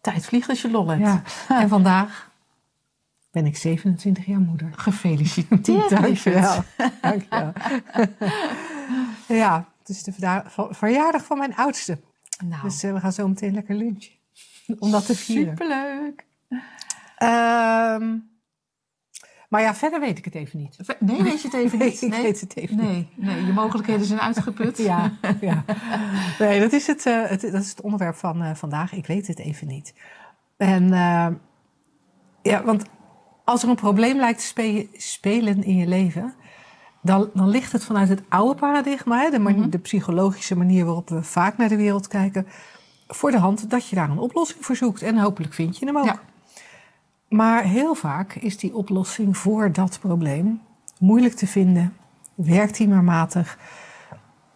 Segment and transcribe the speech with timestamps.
[0.00, 1.00] tijd vliegt als je lol hebt.
[1.00, 1.22] Ja.
[1.62, 2.30] En vandaag
[3.30, 4.68] ben ik 27 jaar moeder.
[4.76, 6.64] Gefeliciteerd, Dankjewel.
[7.02, 7.52] Dankjewel.
[9.42, 10.12] ja, het is de
[10.70, 12.00] verjaardag van mijn oudste.
[12.44, 14.12] Nou, Dus eh, we gaan zo meteen lekker lunchen.
[14.78, 15.56] Om dat te vieren.
[15.56, 16.26] superleuk.
[17.16, 18.16] Ehm,
[19.50, 20.76] maar ja, verder weet ik het even niet.
[20.98, 22.00] Nee, weet je het even niet?
[22.00, 24.78] Nee, ik weet het even nee, nee, je mogelijkheden zijn uitgeput.
[24.78, 25.64] Ja, ja.
[26.38, 28.92] Nee, dat is het, eh, het, dat is het onderwerp van eh, vandaag.
[28.92, 29.94] Ik weet het even niet.
[30.56, 31.26] En eh,
[32.42, 32.84] ja, want
[33.44, 36.34] als er een probleem lijkt te spe- spelen in je leven,
[37.02, 41.08] dan, dan ligt het vanuit het oude paradigma, hè, de, mani- de psychologische manier waarop
[41.08, 42.46] we vaak naar de wereld kijken,
[43.08, 45.02] voor de hand dat je daar een oplossing voor zoekt.
[45.02, 46.04] En hopelijk vind je hem ook.
[46.04, 46.20] Ja.
[47.30, 50.60] Maar heel vaak is die oplossing voor dat probleem
[50.98, 51.96] moeilijk te vinden.
[52.34, 53.58] Werkt die maar matig?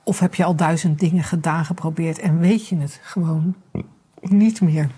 [0.02, 3.54] Of heb je al duizend dingen gedaan, geprobeerd en weet je het gewoon
[4.20, 4.90] niet meer?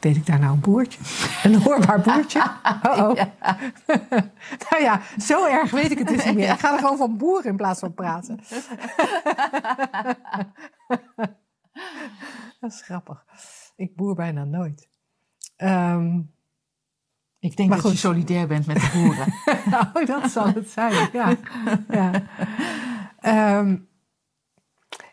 [0.00, 1.00] Weet ik daar nou een boertje?
[1.42, 2.42] Een hoorbaar boertje?
[2.82, 3.14] Oh, oh.
[4.70, 6.52] nou ja, zo erg weet ik het dus niet meer.
[6.52, 8.40] Ik ga er gewoon van boeren in plaats van praten.
[12.60, 13.24] Dat is grappig.
[13.76, 14.88] Ik boer bijna nooit.
[15.58, 16.20] Ehm,
[17.38, 19.32] Ik denk Maar dat je solidair bent met de boeren.
[19.92, 21.08] nou, dat zal het zijn.
[21.12, 21.36] Ja,
[21.88, 22.12] ja.
[23.20, 23.76] Ehm,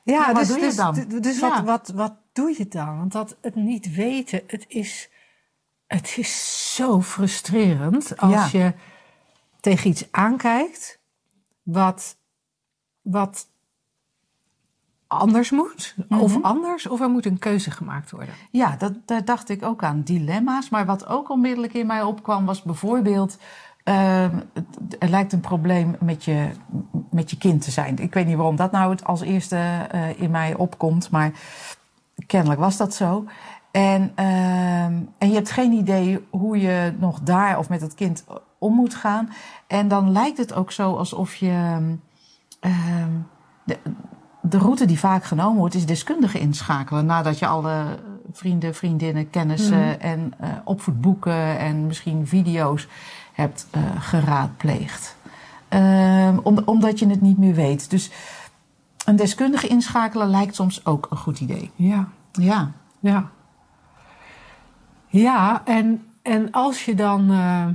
[0.03, 0.93] ja, Ja, wat dus, doe je dus, dan?
[1.21, 1.49] dus Ja.
[1.49, 2.97] wat, wat, wat doe je dan?
[2.97, 5.09] Want dat het niet weten, het is,
[5.88, 8.59] het is zo frustrerend als Ja.
[8.59, 8.73] je
[9.59, 11.00] tegen iets aankijkt
[11.63, 12.17] wat,
[13.01, 13.47] wat
[15.07, 15.95] anders moet.
[16.09, 16.45] Of Mhm.
[16.45, 18.33] anders, of er moet een keuze gemaakt worden.
[18.51, 20.01] Ja, dat, daar dacht ik ook aan.
[20.01, 20.69] Dilemma's.
[20.69, 23.38] Maar wat ook onmiddellijk in mij opkwam was bijvoorbeeld...
[23.83, 26.49] ehm, het- er lijkt een probleem met je,
[27.11, 27.97] met je kind te zijn.
[27.97, 29.57] Ik weet niet waarom dat nou het als eerste
[29.91, 31.09] eh, in mij opkomt.
[31.09, 31.31] Maar
[32.27, 33.25] kennelijk was dat zo.
[33.71, 38.25] En, ehm, en je hebt geen idee hoe je nog daar of met het kind
[38.57, 39.29] om moet gaan.
[39.67, 41.77] En dan lijkt het ook zo alsof je...
[42.59, 43.09] ehm,
[43.63, 43.77] de,
[44.50, 47.06] de route die vaak genomen wordt, is deskundigen inschakelen.
[47.06, 47.85] Nadat je alle
[48.31, 52.88] vrienden, vriendinnen, kennissen en eh, opvoedboeken en misschien video's
[53.33, 55.16] hebt eh, geraadpleegd.
[55.67, 57.89] Ehm, om, omdat je het niet meer weet.
[57.89, 58.11] Dus
[59.06, 61.72] een deskundige inschakelen lijkt soms ook een goed idee.
[61.75, 62.07] Ja.
[62.31, 62.72] Ja.
[63.00, 63.29] Ja.
[65.07, 67.31] Ja, en, en als je dan.
[67.31, 67.67] eh,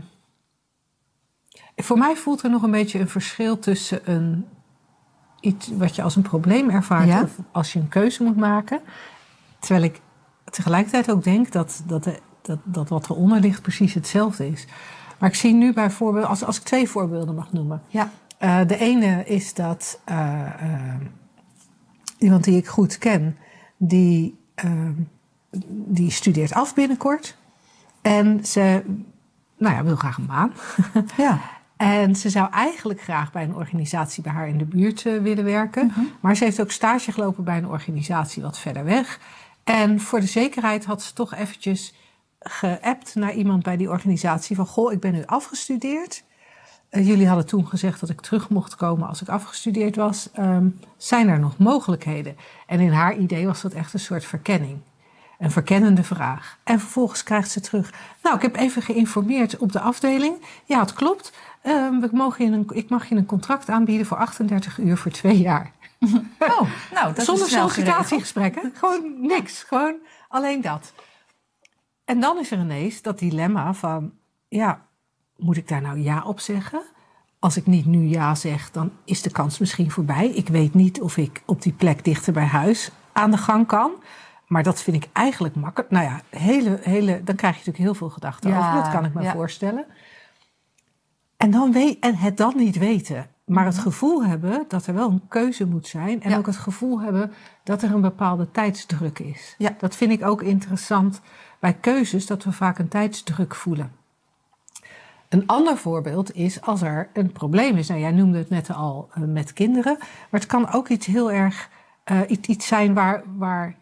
[1.76, 4.47] voor mij voelt er nog een beetje een verschil tussen een,
[5.40, 7.22] iets wat je als een probleem ervaart Ja.
[7.22, 8.80] of als je een keuze moet maken.
[9.58, 10.00] Terwijl ik
[10.44, 12.08] tegelijkertijd ook denk dat, dat,
[12.42, 14.66] dat, dat wat eronder ligt precies hetzelfde is.
[15.18, 17.82] Maar ik zie nu bijvoorbeeld, als, als ik twee voorbeelden mag noemen.
[17.88, 18.10] Ja.
[18.38, 20.94] Eh, de ene is dat eh, eh,
[22.18, 23.36] iemand die ik goed ken,
[23.76, 24.38] die,
[25.68, 27.36] die studeert af binnenkort.
[28.02, 28.82] En ze
[29.58, 30.52] nou ja, wil graag een baan.
[31.16, 31.40] Ja.
[31.80, 35.44] En ze zou eigenlijk graag bij een organisatie bij haar in de buurt eh, willen
[35.44, 35.92] werken.
[36.20, 39.20] Maar ze heeft ook stage gelopen bij een organisatie wat verder weg.
[39.64, 41.94] En voor de zekerheid had ze toch eventjes
[42.40, 44.66] geappt naar iemand bij die organisatie van...
[44.66, 46.24] Goh, ik ben nu afgestudeerd.
[46.88, 50.28] Eh, jullie hadden toen gezegd dat ik terug mocht komen als ik afgestudeerd was.
[50.32, 52.36] Ehm, zijn er nog mogelijkheden?
[52.66, 54.78] En in haar idee was dat echt een soort verkenning.
[55.38, 56.58] Een verkennende vraag.
[56.64, 57.92] En vervolgens krijgt ze terug.
[58.22, 60.44] Nou, ik heb even geïnformeerd op de afdeling.
[60.64, 61.32] Ja, het klopt.
[61.62, 65.10] Ehm, we mogen je een, ik mag je een contract aanbieden voor 38 uur voor
[65.10, 65.72] twee jaar.
[66.38, 68.73] Oh, nou, dat Zonder sollicitatiegesprekken.
[68.75, 69.62] Gewoon niks.
[69.62, 69.96] Gewoon
[70.29, 70.93] alleen dat.
[72.05, 74.12] En dan is er ineens dat dilemma van...
[74.49, 74.87] Ja,
[75.37, 76.82] moet ik daar nou ja op zeggen?
[77.38, 80.29] Als ik niet nu ja zeg, dan is de kans misschien voorbij.
[80.29, 83.93] Ik weet niet of ik op die plek dichter bij huis aan de gang kan.
[84.46, 85.90] Maar dat vind ik eigenlijk makkelijk.
[85.90, 88.82] Nou ja, hele, hele, dan krijg je natuurlijk heel veel gedachten Ja, over.
[88.82, 89.32] Dat kan ik me ja.
[89.32, 89.84] voorstellen.
[91.40, 93.26] En, dan weet, en het dan niet weten.
[93.44, 96.08] Maar het gevoel hebben dat er wel een keuze moet zijn.
[96.10, 96.28] En Mhm.
[96.31, 96.37] Ja.
[96.37, 97.32] ook het gevoel hebben
[97.64, 99.54] dat er een bepaalde tijdsdruk is.
[99.58, 99.75] Ja.
[99.78, 101.20] Dat vind ik ook interessant
[101.58, 103.92] bij keuzes, dat we vaak een tijdsdruk voelen.
[105.28, 107.88] Een ander voorbeeld is als er een probleem is.
[107.88, 109.96] Nou, jij noemde het net al eh, met kinderen.
[109.98, 111.69] Maar het kan ook iets heel erg
[112.04, 113.75] eh, iets, iets zijn waar, waar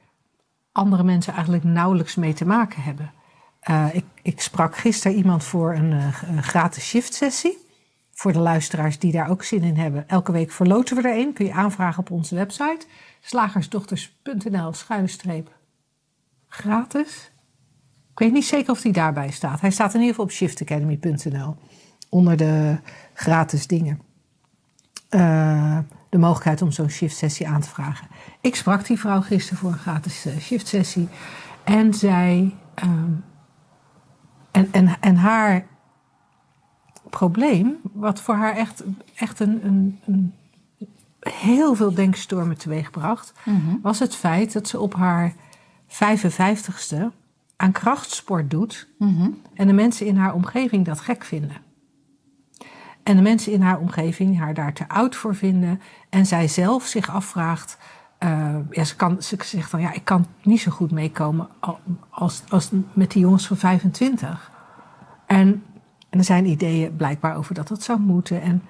[0.73, 3.13] andere mensen eigenlijk nauwelijks mee te maken hebben.
[3.71, 7.59] Uh, ik, ik, sprak gisteren iemand voor een, uh, een gratis shift sessie.
[8.13, 10.09] Voor de luisteraars die daar ook zin in hebben.
[10.09, 11.33] Elke week verloten we er een.
[11.33, 12.87] Kun je aanvragen op onze website.
[13.21, 15.57] Slagersdochters.nl schuine streep
[16.49, 17.31] gratis.
[18.13, 19.61] Ik weet niet zeker of die daarbij staat.
[19.61, 21.57] Hij staat in ieder geval op shiftacademy.nl.
[22.09, 22.79] Onder de
[23.15, 24.01] gratis dingen.
[25.11, 25.79] Uh,
[26.09, 28.09] de mogelijkheid om zo'n shift-sessie aan te vragen.
[28.41, 31.09] Ik sprak die vrouw gisteren voor een gratis uh, shift-sessie.
[31.65, 32.55] En zij.
[32.85, 33.25] Um,
[34.59, 35.67] en, en, en haar
[37.11, 38.83] probleem, wat voor haar echt,
[39.15, 40.35] echt een, een, een
[41.21, 43.79] heel veel denkstormen teweegbracht, mm -hmm.
[43.83, 45.35] was het feit dat ze op haar
[45.89, 47.03] 55ste
[47.57, 49.41] aan krachtsport doet mm -hmm.
[49.55, 51.57] en de mensen in haar omgeving dat gek vinden.
[53.03, 56.87] En de mensen in haar omgeving haar daar te oud voor vinden en zij zelf
[56.87, 57.79] zich afvraagt.
[58.25, 61.49] Uh, ja, ze, kan, ze zegt dan, ja, ik kan niet zo goed meekomen
[62.11, 64.51] als, als met die jongens van 25.
[65.27, 65.65] En,
[66.11, 68.43] en er zijn ideeën blijkbaar over dat dat zou moeten.
[68.43, 68.63] En,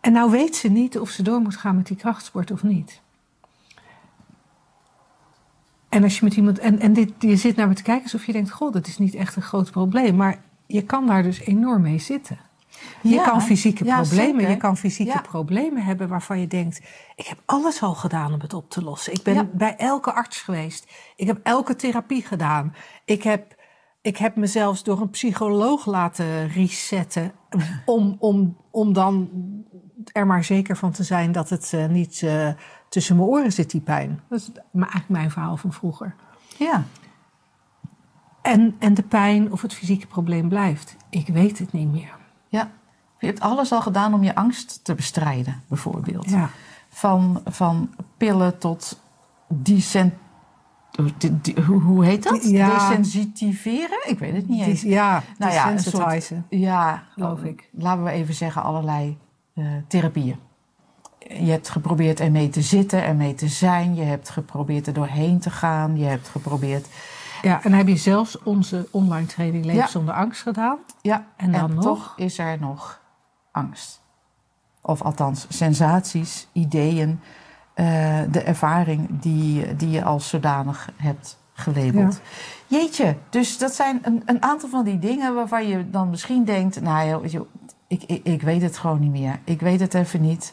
[0.00, 3.00] en nou weet ze niet of ze door moet gaan met die krachtsport of niet.
[5.88, 6.58] En als je met iemand.
[6.58, 8.98] En, en dit, je zit naar me te kijken alsof je denkt: God, dat is
[8.98, 10.16] niet echt een groot probleem.
[10.16, 12.38] Maar je kan daar dus enorm mee zitten.
[13.02, 14.50] Je ja, kan fysieke ja, problemen, zeker.
[14.50, 15.20] je kan fysieke ja.
[15.20, 16.80] problemen hebben waarvan je denkt:
[17.16, 19.12] ik heb alles al gedaan om het op te lossen.
[19.12, 20.92] Ik ben bij elke arts geweest.
[21.16, 22.74] Ik heb elke therapie gedaan.
[23.04, 23.54] Ik heb,
[24.00, 27.32] ik heb mezelf door een psycholoog laten resetten
[27.86, 29.28] om, om, om dan
[30.12, 32.48] er maar zeker van te zijn dat het uh, niet uh,
[32.88, 34.20] tussen mijn oren zit, die pijn.
[34.28, 36.14] Dat is eigenlijk mijn verhaal van vroeger.
[36.58, 36.84] Ja.
[38.42, 40.96] En, en de pijn of het fysieke probleem blijft.
[41.10, 42.16] Ik weet het niet meer.
[42.48, 42.70] Ja.
[43.18, 46.30] Je hebt alles al gedaan om je angst te bestrijden, bijvoorbeeld.
[46.30, 46.50] Ja.
[46.88, 49.00] Van, van pillen tot
[49.48, 50.14] decent,
[51.66, 52.50] hoe, hoe heet dat?
[52.50, 52.88] Ja.
[52.88, 53.98] Desensitiveren?
[54.06, 54.82] Ik weet het niet eens.
[54.82, 57.68] Ja, nou ja, een soort, ja, geloof ik.
[57.72, 59.18] Laten we even zeggen allerlei
[59.54, 60.36] uh, therapieën.
[61.18, 63.94] Je hebt geprobeerd ermee te zitten, ermee te zijn.
[63.94, 65.96] Je hebt geprobeerd er doorheen te gaan.
[65.96, 66.86] Je hebt geprobeerd...
[67.42, 69.86] Ja, en heb je zelfs onze online training Leven ja.
[69.86, 70.78] zonder angst gedaan?
[71.00, 71.84] Ja, en, dan en nog?
[71.84, 73.00] toch is er nog
[73.50, 74.00] angst.
[74.80, 77.20] Of althans, sensaties, ideeën,
[77.74, 82.20] uh, de ervaring die, die je als zodanig hebt gelabeld.
[82.66, 82.78] Ja.
[82.78, 86.80] Jeetje, dus dat zijn een, een, aantal van die dingen waarvan je dan misschien denkt...
[86.80, 87.46] nou joh,
[87.86, 89.38] ik, ik, ik weet het gewoon niet meer.
[89.44, 90.52] Ik weet het even niet.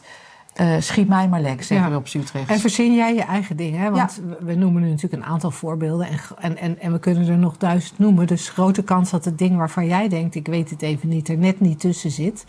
[0.60, 1.92] Uh, schiet mij maar lek, zeggen ja.
[1.92, 2.50] we op Utrecht.
[2.50, 3.80] En verzin jij je eigen dingen.
[3.80, 3.90] Hè?
[3.90, 4.44] Want ja.
[4.44, 6.06] we noemen nu natuurlijk een aantal voorbeelden.
[6.06, 8.26] En, en, en, en, we kunnen er nog duizend noemen.
[8.26, 10.34] Dus grote kans dat het ding waarvan jij denkt...
[10.34, 12.44] ik weet het even niet, er net niet tussen zit.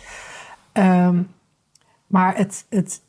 [0.73, 1.27] Um,
[2.07, 3.01] maar het, het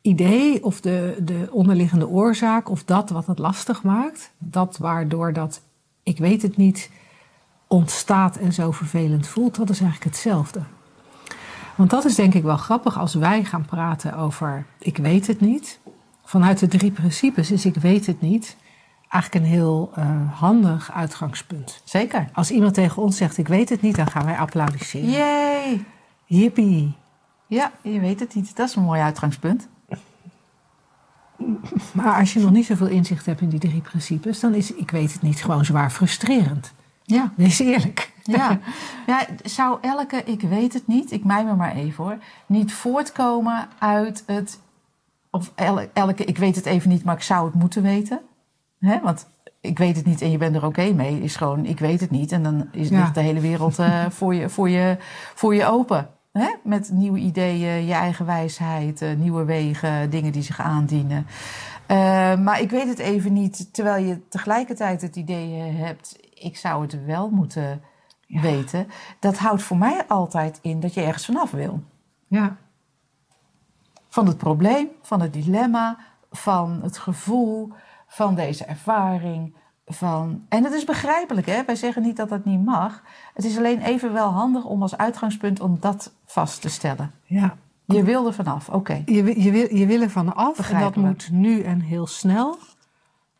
[0.00, 2.70] idee of de, de onderliggende oorzaak...
[2.70, 4.32] of dat wat het lastig maakt...
[4.38, 5.62] dat waardoor dat
[6.02, 6.90] ik weet het niet
[7.66, 9.56] ontstaat en zo vervelend voelt...
[9.56, 10.60] dat is eigenlijk hetzelfde.
[11.78, 15.40] Want dat is denk ik wel grappig als wij gaan praten over ik weet het
[15.40, 15.78] niet.
[16.24, 18.56] Vanuit de drie principes is ik weet het niet
[19.08, 21.80] eigenlijk een heel uh, handig uitgangspunt.
[21.84, 22.28] Zeker.
[22.32, 25.10] Als iemand tegen ons zegt ik weet het niet, dan gaan wij applaudisseren.
[25.10, 25.84] Yay!
[26.24, 26.96] Yippie!
[27.46, 28.56] Ja, je weet het niet.
[28.56, 29.68] Dat is een mooi uitgangspunt.
[31.92, 34.90] Maar als je nog niet zoveel inzicht hebt in die drie principes, dan is ik
[34.90, 36.72] weet het niet gewoon zwaar frustrerend.
[37.02, 37.32] Ja.
[37.36, 38.12] Wees eerlijk.
[38.36, 38.58] Ja.
[39.06, 43.68] ja, zou elke, ik weet het niet, ik mij me maar even hoor, niet voortkomen
[43.78, 44.60] uit het,
[45.30, 45.52] of
[45.92, 48.20] elke, ik weet het even niet, maar ik zou het moeten weten?
[48.78, 49.00] Hè?
[49.00, 49.26] Want
[49.60, 52.00] ik weet het niet en je bent er oké okay mee, is gewoon, ik weet
[52.00, 52.32] het niet.
[52.32, 53.10] En dan is ja.
[53.10, 54.96] de hele wereld uh, voor, je, voor, je,
[55.34, 56.08] voor je open.
[56.32, 56.48] Hè?
[56.62, 61.26] Met nieuwe ideeën, je eigen wijsheid, uh, nieuwe wegen, dingen die zich aandienen.
[61.90, 61.96] Uh,
[62.36, 67.04] maar ik weet het even niet, terwijl je tegelijkertijd het idee hebt, ik zou het
[67.04, 67.80] wel moeten
[68.28, 68.40] ja.
[68.40, 68.88] weten.
[69.18, 71.82] Dat houdt voor mij altijd in dat je ergens vanaf wil.
[72.26, 72.56] Ja.
[74.08, 75.98] Van het probleem, van het dilemma,
[76.30, 77.72] van het gevoel,
[78.06, 79.56] van deze ervaring.
[79.86, 80.44] Van...
[80.48, 81.64] En het is begrijpelijk, hè?
[81.64, 83.02] wij zeggen niet dat dat niet mag.
[83.34, 87.10] Het is alleen even wel handig om als uitgangspunt om dat vast te stellen.
[87.24, 87.56] Ja.
[87.84, 88.76] Je wil er vanaf, oké.
[88.76, 89.02] Okay.
[89.06, 92.58] Je, je, wil, je wil er vanaf en dat moet nu en heel snel.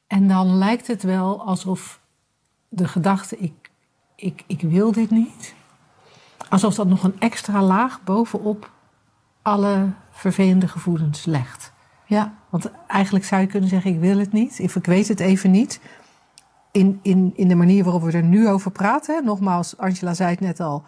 [0.06, 2.00] En dan lijkt het wel alsof
[2.68, 3.67] de gedachte, ik,
[4.18, 5.54] ik, ik wil dit niet.
[6.48, 8.70] Alsof dat nog een extra laag bovenop
[9.42, 11.72] alle vervelende gevoelens legt.
[12.06, 12.34] Ja.
[12.50, 14.60] Want eigenlijk zou je kunnen zeggen, ik wil het niet.
[14.62, 15.80] Of ik weet het even niet.
[16.72, 19.24] In, in, in de manier waarop we er nu over praten.
[19.24, 20.84] Nogmaals, Angela zei het net al.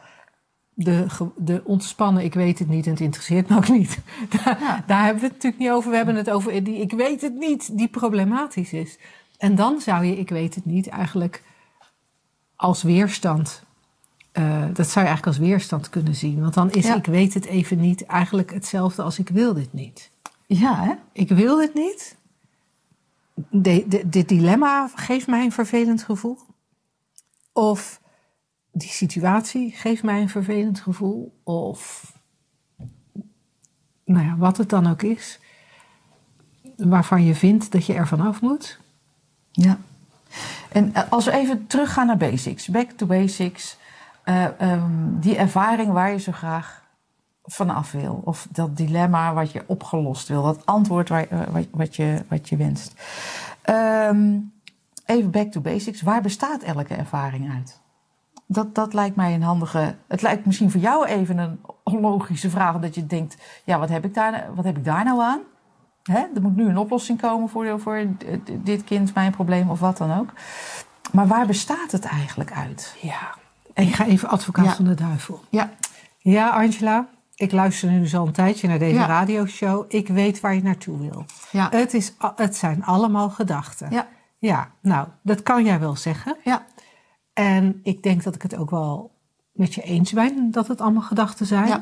[0.75, 1.07] De,
[1.37, 3.99] de ontspannen, ik weet het niet en het interesseert me ook niet.
[4.45, 4.85] Daar, ja.
[4.87, 5.91] daar hebben we het natuurlijk niet over.
[5.91, 8.99] We hebben het over die ik weet het niet, die problematisch is.
[9.39, 11.43] En dan zou je, ik weet het niet, eigenlijk
[12.61, 13.63] als weerstand.
[14.33, 16.41] eh, dat zou je eigenlijk als weerstand kunnen zien.
[16.41, 16.95] Want dan is Ja.
[16.97, 20.11] ik weet het even niet eigenlijk hetzelfde als ik wil dit niet.
[20.47, 20.93] Ja, hè?
[21.13, 22.17] Ik wil dit niet.
[23.51, 26.39] De, de, dit dilemma geeft mij een vervelend gevoel.
[27.53, 28.01] Of
[28.73, 31.41] die situatie geeft mij een vervelend gevoel.
[31.43, 32.13] Of
[34.05, 35.39] nou ja, wat het dan ook is.
[36.77, 38.79] Waarvan je vindt dat je er vanaf moet.
[39.53, 39.79] Ja.
[40.73, 43.79] En eh, als we even teruggaan naar basics, back to basics.
[44.25, 44.83] eh, ehm,
[45.21, 46.83] die ervaring waar je zo graag
[47.45, 48.21] vanaf wil.
[48.25, 50.43] Of dat dilemma wat je opgelost wil.
[50.43, 52.95] Dat antwoord waar, eh, wat, wat, je, wat je wenst.
[53.63, 54.39] Ehm,
[55.07, 56.03] even back to basics.
[56.03, 57.81] Waar bestaat elke ervaring uit?
[58.47, 59.95] Dat, dat lijkt mij een handige.
[60.09, 62.79] Het lijkt misschien voor jou even een onlogische vraag.
[62.79, 65.41] Dat je denkt: ja, wat heb ik daar, wat heb ik daar nou aan?
[66.11, 66.19] Hè?
[66.35, 68.07] Er moet nu een oplossing komen voor, voor
[68.53, 70.33] dit kind, mijn probleem of wat dan ook.
[71.13, 72.97] Maar waar bestaat het eigenlijk uit?
[73.01, 73.35] Ja.
[73.75, 74.75] En ik ga even advocaat Ja.
[74.75, 75.41] van de duivel.
[75.49, 75.71] Ja,
[76.19, 77.09] Ja, Angela.
[77.35, 79.07] Ik luister nu dus al een tijdje naar deze Ja.
[79.07, 79.85] radioshow.
[79.89, 81.25] Ik weet waar je naartoe wil.
[81.51, 83.91] ja, Het, is, het zijn allemaal gedachten.
[83.91, 84.07] ja,
[84.39, 86.37] Ja, nou, dat kan jij wel zeggen.
[86.45, 86.65] ja,
[87.33, 89.11] En ik denk dat ik het ook wel
[89.53, 91.67] met je eens ben dat het allemaal gedachten zijn.
[91.67, 91.81] Ja.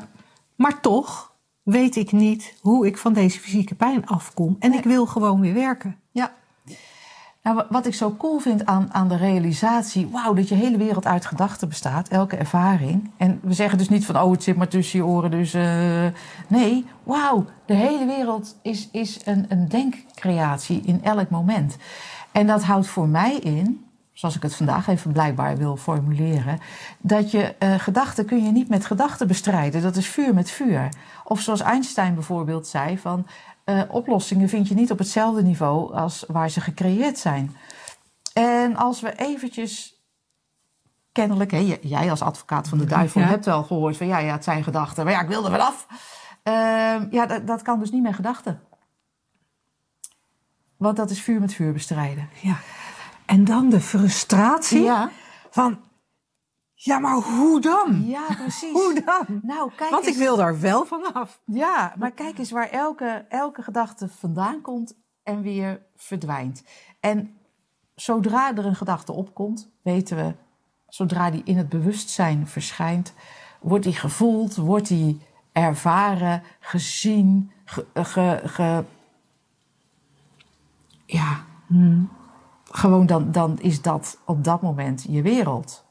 [0.55, 1.31] Maar toch
[1.63, 4.55] weet ik niet hoe ik van deze fysieke pijn afkom.
[4.59, 5.95] En ik wil gewoon weer werken.
[6.11, 6.37] ja.
[7.43, 10.77] Nou, wa- wat ik zo cool vind aan, aan de realisatie, wauw, dat je hele
[10.77, 13.11] wereld uit gedachten bestaat, elke ervaring.
[13.17, 16.05] En we zeggen dus niet van, oh, het zit maar tussen je oren, dus eh,
[16.47, 21.77] nee, wauw, de hele wereld is, is een, een denkcreatie in elk moment.
[22.31, 23.85] En dat houdt voor mij in,
[24.19, 26.59] zoals ik het vandaag even blijkbaar wil formuleren,
[26.99, 29.81] dat je eh, gedachten kun je niet met gedachten bestrijden.
[29.81, 30.89] Dat is vuur met vuur.
[31.23, 33.27] Of zoals Einstein bijvoorbeeld zei van
[33.63, 37.55] eh, oplossingen vind je niet op hetzelfde niveau als waar ze gecreëerd zijn.
[38.33, 40.03] En als we eventjes
[41.11, 43.27] kennelijk, hè, jij als advocaat van de duivel Ja.
[43.27, 45.87] hebt wel gehoord van ja, ja, het zijn gedachten, maar ja, ik wil er vanaf.
[46.43, 48.61] Ehm ja, dat, dat kan dus niet met gedachten.
[50.77, 52.29] Want dat is vuur met vuur bestrijden.
[52.41, 52.57] Ja.
[53.29, 55.09] En dan de frustratie Ja,
[55.49, 55.79] van...
[56.73, 58.05] Ja, maar hoe dan?
[58.05, 58.71] ja precies.
[58.71, 59.39] Hoe dan?
[59.41, 61.39] Nou, kijk Want ik wil daar wel vanaf.
[61.45, 66.63] Ja, maar kijk eens waar elke, elke gedachte vandaan komt en weer verdwijnt.
[66.99, 67.37] En
[67.95, 70.33] zodra er een gedachte opkomt, weten we,
[70.87, 73.13] zodra die in het bewustzijn verschijnt,
[73.61, 75.21] wordt die gevoeld, wordt die
[75.51, 78.83] ervaren, gezien, ge, ge, ge-
[81.05, 81.45] ja,
[82.71, 85.85] gewoon dan, dan is dat op dat moment je wereld.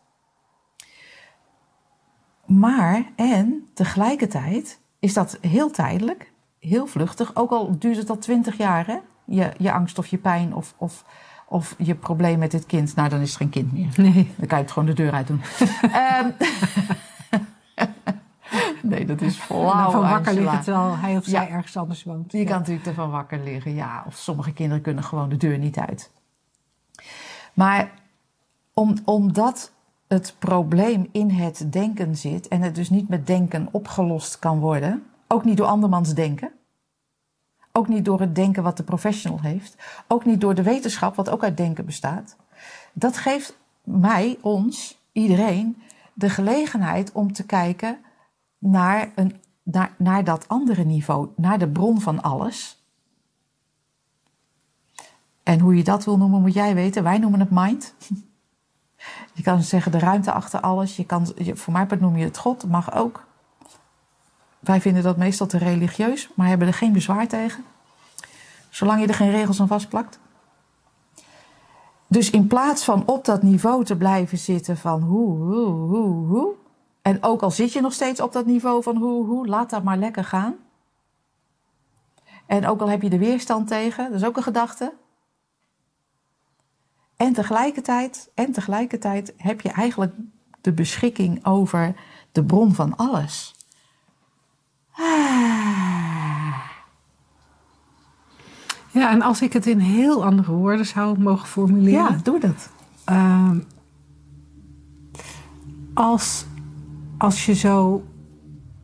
[2.46, 7.30] Maar, en tegelijkertijd is dat heel tijdelijk, heel vluchtig.
[7.34, 8.96] Ook al duurt het al twintig jaar, hè?
[9.24, 11.04] Je, je angst of je pijn of, of,
[11.48, 12.94] of je probleem met dit kind.
[12.94, 13.88] Nou, dan is het geen kind meer.
[13.96, 14.32] Nee.
[14.36, 15.40] Dan kan je het gewoon de deur uit doen.
[15.92, 16.30] Ehm,
[18.82, 21.48] nee, dat is flauw, van wakker liggen terwijl hij of zij Ja.
[21.54, 22.32] ergens anders woont.
[22.32, 22.44] Je Ja.
[22.44, 24.04] kan natuurlijk ervan wakker liggen, ja.
[24.06, 26.10] Of sommige kinderen kunnen gewoon de deur niet uit.
[27.58, 27.90] Maar
[28.74, 29.72] om, omdat
[30.08, 35.02] het probleem in het denken zit en het dus niet met denken opgelost kan worden,
[35.28, 36.50] ook niet door andermans denken,
[37.72, 39.76] ook niet door het denken wat de professional heeft,
[40.08, 42.36] ook niet door de wetenschap wat ook uit denken bestaat,
[42.92, 47.98] dat geeft mij, ons, iedereen, de gelegenheid om te kijken
[48.58, 52.77] naar, een, naar, naar dat andere niveau, naar de bron van alles.
[55.48, 57.02] En hoe je dat wil noemen, moet jij weten.
[57.02, 57.94] Wij noemen het mind.
[59.34, 60.96] Je kan zeggen de ruimte achter alles.
[60.96, 63.24] Je kan, voor mij noem je het God, mag ook.
[64.58, 67.64] Wij vinden dat meestal te religieus, maar hebben er geen bezwaar tegen.
[68.68, 70.18] Zolang je er geen regels aan vastplakt.
[72.06, 76.52] Dus in plaats van op dat niveau te blijven zitten van hoe, hoe, hoe, hoe.
[77.02, 79.82] En ook al zit je nog steeds op dat niveau van hoe, hoe, laat dat
[79.82, 80.56] maar lekker gaan.
[82.46, 84.92] En ook al heb je de weerstand tegen, dat is ook een gedachte.
[87.18, 90.14] En tegelijkertijd, en tegelijkertijd heb je eigenlijk
[90.60, 91.94] de beschikking over
[92.32, 93.54] de bron van alles.
[94.90, 95.48] Ah.
[98.90, 102.12] Ja, en als ik het in heel andere woorden zou mogen formuleren.
[102.12, 102.70] Ja, doe dat.
[103.04, 103.58] Ehm,
[105.94, 106.46] als,
[107.18, 108.04] als je zo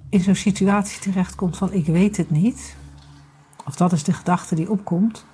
[0.08, 2.76] in zo'n situatie terechtkomt van ik weet het niet.
[3.66, 5.24] Of dat is de gedachte die opkomt.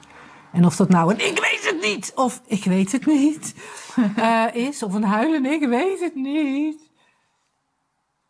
[0.52, 3.54] En of dat nou een ik weet het niet of ik weet het niet
[4.16, 4.83] eh, is.
[4.83, 6.90] Of een huilen ik weet het niet.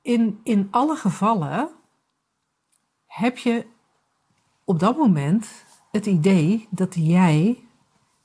[0.03, 1.69] In, in alle gevallen
[3.07, 3.67] heb je
[4.65, 5.49] op dat moment
[5.91, 7.59] het idee dat jij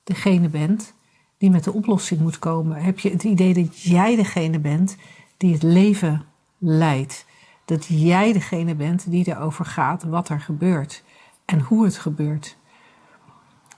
[0.03, 0.93] degene bent
[1.37, 2.83] die met de oplossing moet komen?
[2.83, 4.97] Heb je het idee dat jij degene bent
[5.37, 6.25] die het leven
[6.57, 7.25] leidt?
[7.65, 11.03] Dat jij degene bent die erover gaat wat er gebeurt
[11.45, 12.57] en hoe het gebeurt?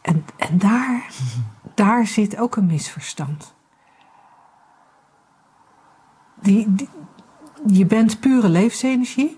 [0.08, 1.14] En, en daar,
[1.74, 3.54] daar zit ook een misverstand.
[6.42, 6.90] Die,
[7.66, 9.38] je bent pure levensenergie.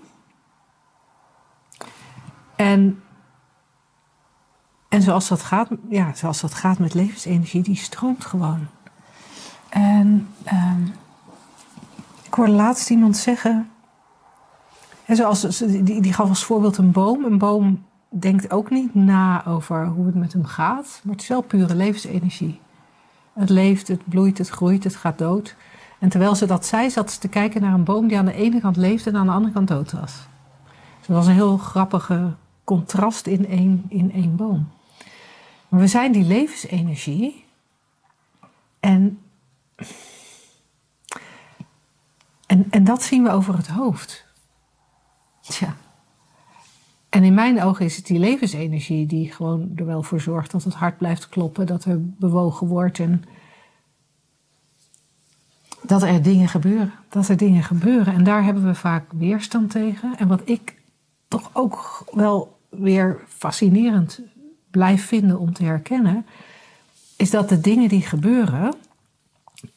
[2.56, 3.02] En,
[4.88, 8.66] en zoals, dat gaat, ja, zoals dat gaat met levensenergie, die stroomt gewoon.
[9.68, 10.92] En um,
[12.22, 13.70] ik hoorde laatst iemand zeggen.
[15.04, 17.24] En zoals, die, die gaf als voorbeeld een boom.
[17.24, 21.28] Een boom denkt ook niet na over hoe het met hem gaat, maar het is
[21.28, 22.60] wel pure levensenergie.
[23.32, 25.56] Het leeft, het bloeit, het groeit, het gaat dood.
[25.98, 28.32] En terwijl ze dat zei, zat ze te kijken naar een boom die aan de
[28.32, 30.12] ene kant leefde en aan de andere kant dood was.
[30.98, 34.68] Dus dat was een heel grappige contrast in één, in één boom.
[35.68, 37.44] Maar we zijn die levensenergie.
[38.80, 39.20] En,
[42.46, 44.26] en, en dat zien we over het hoofd.
[45.40, 45.76] Tja.
[47.10, 50.64] En in mijn ogen is het die levensenergie die gewoon er wel voor zorgt dat
[50.64, 53.24] het hart blijft kloppen, dat er bewogen wordt en
[55.82, 56.92] dat er dingen gebeuren.
[57.08, 58.14] Dat er dingen gebeuren.
[58.14, 60.16] En daar hebben we vaak weerstand tegen.
[60.16, 60.74] En wat ik
[61.28, 64.20] toch ook wel weer fascinerend
[64.70, 66.26] blijf vinden om te herkennen,
[67.16, 68.74] is dat de dingen die gebeuren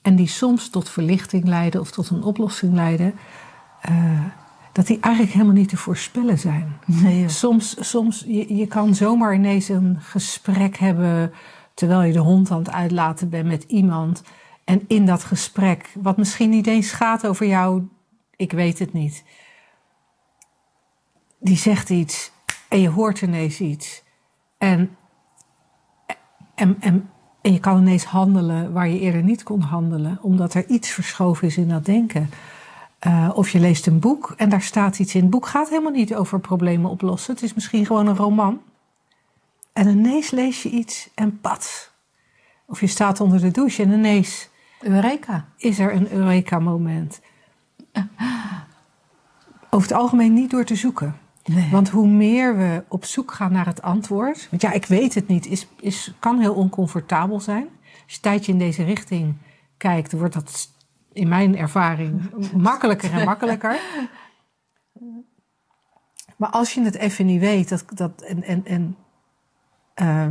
[0.02, 3.14] en die soms tot verlichting leiden of tot een oplossing leiden,
[3.90, 4.26] uh,
[4.74, 6.78] dat die eigenlijk helemaal niet te voorspellen zijn.
[6.86, 11.34] Nee, soms, soms je, je kan zomaar ineens een gesprek hebben
[11.74, 14.24] terwijl je de hond aan het uitlaten bent met iemand.
[14.64, 17.88] En in dat gesprek, wat misschien niet eens gaat over jou,
[18.36, 19.24] ik weet het niet.
[21.40, 22.32] Die zegt iets
[22.70, 24.04] en je hoort ineens iets.
[24.58, 24.98] En,
[26.56, 27.10] en, en,
[27.42, 31.48] en je kan ineens handelen waar je eerder niet kon handelen, omdat er iets verschoven
[31.48, 32.30] is in dat denken.
[33.08, 35.22] Uh, of je leest een boek en daar staat iets in.
[35.22, 37.34] Het boek gaat helemaal niet over problemen oplossen.
[37.34, 38.62] Het is misschien gewoon een roman.
[39.74, 41.92] En ineens lees je iets en pat.
[42.66, 44.50] Of je staat onder de douche en ineens.
[44.82, 45.46] Eureka.
[45.58, 47.22] Is er een Eureka-moment?
[49.70, 51.18] Over het algemeen niet door te zoeken.
[51.46, 51.70] Nee.
[51.72, 54.48] Want hoe meer we op zoek gaan naar het antwoord.
[54.50, 57.68] Want ja, ik weet het niet, is, is, kan heel oncomfortabel zijn.
[57.84, 59.36] Als je een tijdje in deze richting
[59.78, 60.70] kijkt, wordt dat
[61.14, 63.80] in mijn ervaring makkelijker en makkelijker.
[66.38, 68.98] Maar als je het even niet weet, dat, dat, en, en, en,
[70.02, 70.24] uh,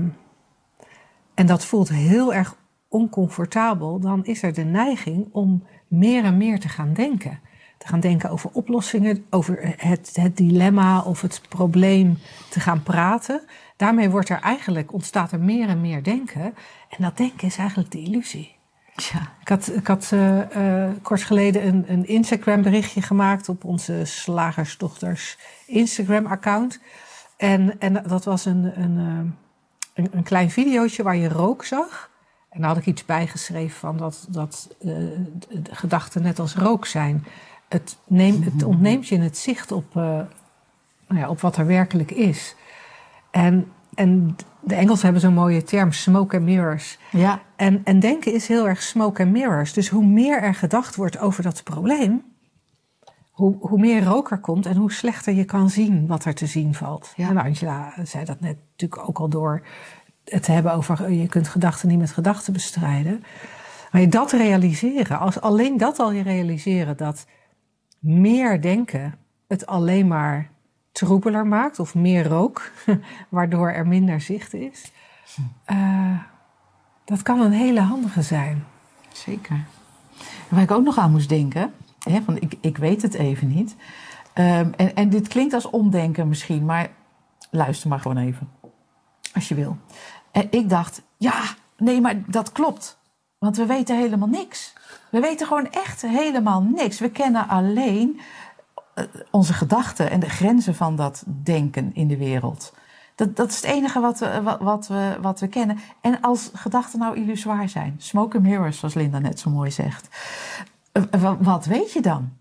[1.34, 2.56] en dat voelt heel erg
[2.88, 7.40] oncomfortabel, dan is er de neiging om meer en meer te gaan denken.
[7.78, 12.18] Te gaan denken over oplossingen, over het, het dilemma of het probleem
[12.50, 13.42] te gaan praten.
[13.76, 16.54] Daarmee wordt er eigenlijk, ontstaat er meer en meer denken.
[16.88, 18.60] En dat denken is eigenlijk de illusie.
[18.94, 19.32] Ja.
[19.40, 24.04] Ik had, ik had uh, uh, kort geleden een, een Instagram berichtje gemaakt op onze
[24.04, 26.80] slagersdochters Instagram account.
[27.36, 28.96] En, en dat was een, een,
[29.94, 32.10] een, een klein videootje waar je rook zag.
[32.48, 34.76] En daar had ik iets bijgeschreven van dat, dat
[35.70, 37.26] gedachten net als rook zijn.
[37.68, 40.26] Het, neemt, het ontneemt je het zicht op, nou
[41.08, 42.56] ja, op wat er werkelijk is.
[43.30, 46.98] En, en de Engelsen hebben zo'n mooie term, smoke and mirrors.
[47.10, 47.42] Ja.
[47.56, 49.72] En, en denken is heel erg smoke and mirrors.
[49.72, 52.24] Dus hoe meer er gedacht wordt over dat probleem,
[53.30, 56.46] hoe, hoe meer rook er komt en hoe slechter je kan zien wat er te
[56.46, 57.12] zien valt.
[57.16, 57.28] Ja.
[57.28, 59.62] En Angela zei dat net natuurlijk ook al door
[60.24, 63.24] het te hebben over je kunt gedachten niet met gedachten bestrijden.
[63.92, 67.26] Maar je dat realiseren, als alleen dat al je realiseren, dat
[67.98, 69.14] meer denken
[69.48, 70.51] het alleen maar
[70.92, 72.70] troebeler maakt of meer rook,
[73.28, 74.92] waardoor er minder zicht is.
[75.66, 76.18] Uh,
[77.04, 78.64] dat kan een hele handige zijn.
[79.12, 79.64] Zeker.
[80.48, 83.76] Waar ik ook nog aan moest denken, hè, van ik, ik weet het even niet.
[84.34, 86.90] Um, en, en dit klinkt als omdenken misschien, maar
[87.50, 88.50] luister maar gewoon even.
[89.34, 89.76] Als je wil.
[90.30, 91.42] En ik dacht, ja,
[91.76, 92.98] nee, maar dat klopt.
[93.38, 94.72] Want we weten helemaal niks.
[95.10, 96.98] We weten gewoon echt helemaal niks.
[96.98, 98.24] We kennen alleen eh,
[99.30, 102.72] onze gedachten en de grenzen van dat denken in de wereld.
[103.14, 105.78] Dat, dat is het enige wat we, wat, we, wat we kennen.
[106.00, 110.08] En als gedachten nou illusoir zijn, smoke and mirrors, zoals Linda net zo mooi zegt.
[110.92, 112.32] Eh, wat weet je dan?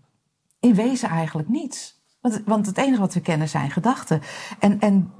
[0.60, 2.00] In wezen eigenlijk niets.
[2.20, 4.22] Want, want het enige wat we kennen zijn gedachten.
[4.58, 5.12] En, en,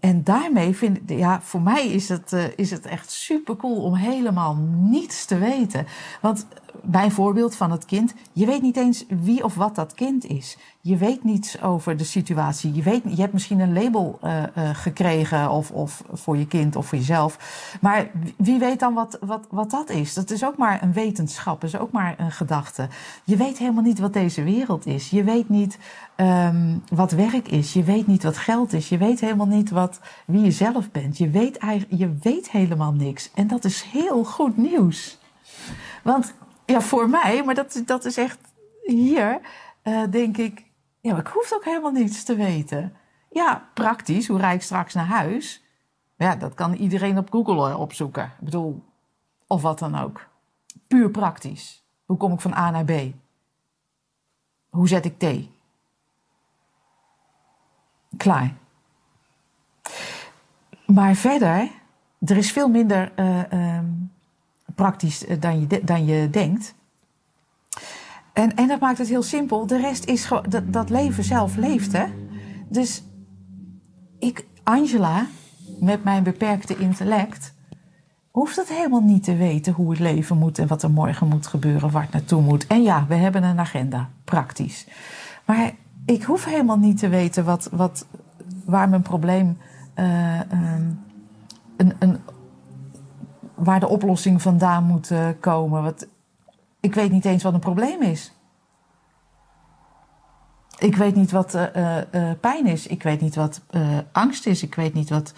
[0.00, 3.82] en daarmee vind ik, ja, voor mij is het, uh, is het echt super cool
[3.82, 5.86] om helemaal niets te weten.
[6.20, 6.46] Want
[6.82, 8.14] mijn voorbeeld van het kind.
[8.32, 10.56] Je weet niet eens wie of wat dat kind is.
[10.80, 12.74] Je weet niets over de situatie.
[12.74, 16.76] Je, weet, je hebt misschien een label uh, uh, gekregen of, of voor je kind
[16.76, 17.38] of voor jezelf.
[17.80, 20.14] Maar wie weet dan wat, wat, wat dat is?
[20.14, 22.88] Dat is ook maar een wetenschap, is ook maar een gedachte.
[23.24, 25.10] Je weet helemaal niet wat deze wereld is.
[25.10, 25.78] Je weet niet
[26.16, 27.72] um, wat werk is.
[27.72, 28.88] Je weet niet wat geld is.
[28.88, 31.18] Je weet helemaal niet wat, wie je zelf bent.
[31.18, 31.58] Je weet,
[31.88, 33.30] je weet helemaal niks.
[33.34, 35.18] En dat is heel goed nieuws.
[36.02, 36.34] Want
[36.66, 38.38] ja, voor mij, maar dat, dat is echt
[38.82, 39.40] hier,
[39.82, 40.64] uh, denk ik,
[41.00, 42.96] ja, maar ik hoef ook helemaal niets te weten.
[43.30, 45.64] Ja, praktisch, hoe rijd ik straks naar huis?
[46.16, 48.24] Ja, dat kan iedereen op Google eh, opzoeken.
[48.24, 48.84] Ik bedoel,
[49.46, 50.26] of wat dan ook.
[50.86, 51.84] Puur praktisch.
[52.04, 52.92] Hoe kom ik van A naar B?
[54.68, 55.54] Hoe zet ik thee?
[58.16, 58.54] Klaar.
[60.86, 61.70] Maar verder,
[62.18, 64.12] er is veel minder uh, um,
[64.76, 66.74] praktisch eh, dan je, dan je denkt.
[68.32, 69.66] En, en dat maakt het heel simpel.
[69.66, 72.04] De rest is gewoon, dat, dat leven zelf leeft, hè.
[72.68, 73.02] Dus
[74.18, 75.26] ik, Angela,
[75.80, 77.54] met mijn beperkte intellect,
[78.30, 81.46] hoeft het helemaal niet te weten hoe het leven moet en wat er morgen moet
[81.46, 82.66] gebeuren, waar het naartoe moet.
[82.66, 84.86] En ja, we hebben een agenda, praktisch.
[85.44, 85.72] Maar
[86.04, 88.06] ik hoef helemaal niet te weten wat, wat,
[88.64, 89.58] waar mijn probleem,
[89.94, 90.40] uh,
[91.76, 92.18] een, een
[93.56, 95.82] waar de oplossing vandaan moet uh, komen.
[95.82, 96.06] Wat,
[96.80, 98.32] ik weet niet eens wat een probleem is.
[100.78, 102.86] Ik weet niet wat uh, uh, pijn is.
[102.86, 103.60] Ik weet niet wat
[104.12, 104.62] angst is.
[104.62, 105.34] Ik weet niet wat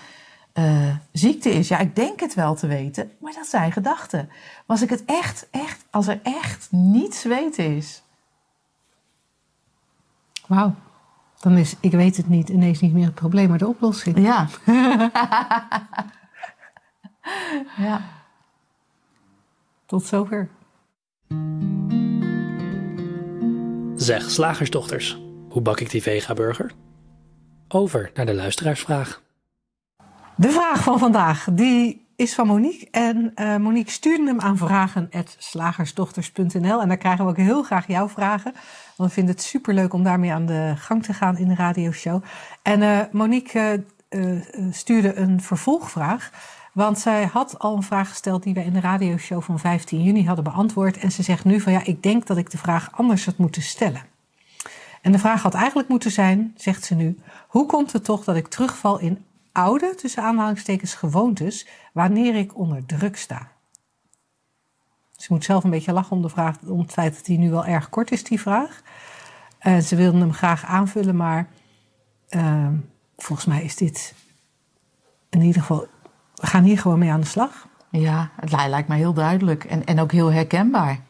[1.12, 1.68] ziekte is.
[1.68, 4.26] Ja, ik denk het wel te weten, maar dat zijn gedachten.
[4.28, 8.02] Maar als ik het echt, echt, als er echt niets weten is.
[10.46, 10.74] Wauw.
[11.38, 14.18] Dan is ik weet het niet ineens niet meer het probleem, maar de oplossing.
[14.18, 14.48] Ja.
[17.86, 18.02] ja.
[19.86, 20.48] Tot zover.
[23.94, 26.72] Zeg, slagersdochters, hoe bak ik die vega-burger?
[27.68, 29.22] Over naar de luisteraarsvraag.
[30.36, 32.88] De vraag van vandaag, die is van Monique.
[32.90, 36.80] En uh, Monique stuurde hem aan vragen.slagersdochters.nl.
[36.80, 38.52] En daar krijgen we ook heel graag jouw vragen.
[38.96, 42.22] Want we vinden het superleuk om daarmee aan de gang te gaan in de radioshow.
[42.62, 46.30] En uh, Monique uh, stuurde een vervolgvraag.
[46.78, 50.26] Want zij had al een vraag gesteld die we in de radioshow van 15 juni
[50.26, 50.96] hadden beantwoord.
[50.96, 53.62] En ze zegt nu van ja, ik denk dat ik de vraag anders had moeten
[53.62, 54.02] stellen.
[55.02, 58.36] En de vraag had eigenlijk moeten zijn, zegt ze nu, hoe komt het toch dat
[58.36, 63.48] ik terugval in oude, tussen aanhalingstekens, gewoontes, wanneer ik onder druk sta?
[65.16, 67.50] Ze moet zelf een beetje lachen om, de vraag, om het feit dat die nu
[67.50, 68.82] wel erg kort is, die vraag.
[69.58, 71.48] En ze wilde hem graag aanvullen, maar
[72.30, 72.68] uh,
[73.16, 74.14] volgens mij is dit
[75.30, 75.86] in ieder geval
[76.40, 77.66] we gaan hier gewoon mee aan de slag.
[77.90, 81.00] Ja, het lijkt mij heel duidelijk en, en ook heel herkenbaar.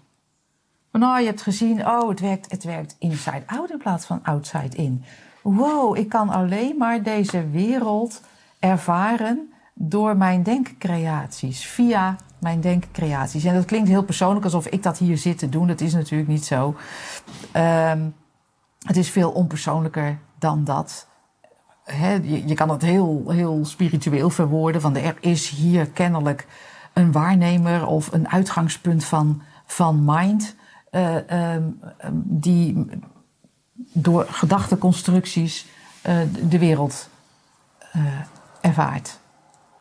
[0.93, 4.77] Nou, je hebt gezien, oh, het werkt, het werkt inside out in plaats van outside
[4.77, 5.05] in.
[5.43, 8.21] Wow, ik kan alleen maar deze wereld
[8.59, 13.45] ervaren door mijn denkcreaties, via mijn denkcreaties.
[13.45, 15.67] En dat klinkt heel persoonlijk, alsof ik dat hier zit te doen.
[15.67, 16.77] Dat is natuurlijk niet zo.
[17.57, 18.15] Um,
[18.87, 21.08] het is veel onpersoonlijker dan dat
[22.23, 24.81] je, kan het heel, heel spiritueel verwoorden.
[24.81, 26.47] Van er is hier kennelijk
[26.93, 30.57] een waarnemer of een uitgangspunt van, van mind.
[30.91, 31.81] Uh, um,
[32.13, 32.87] die
[33.75, 35.67] door gedachteconstructies
[36.07, 36.17] uh,
[36.49, 37.09] de wereld
[37.97, 38.03] uh,
[38.61, 39.19] ervaart.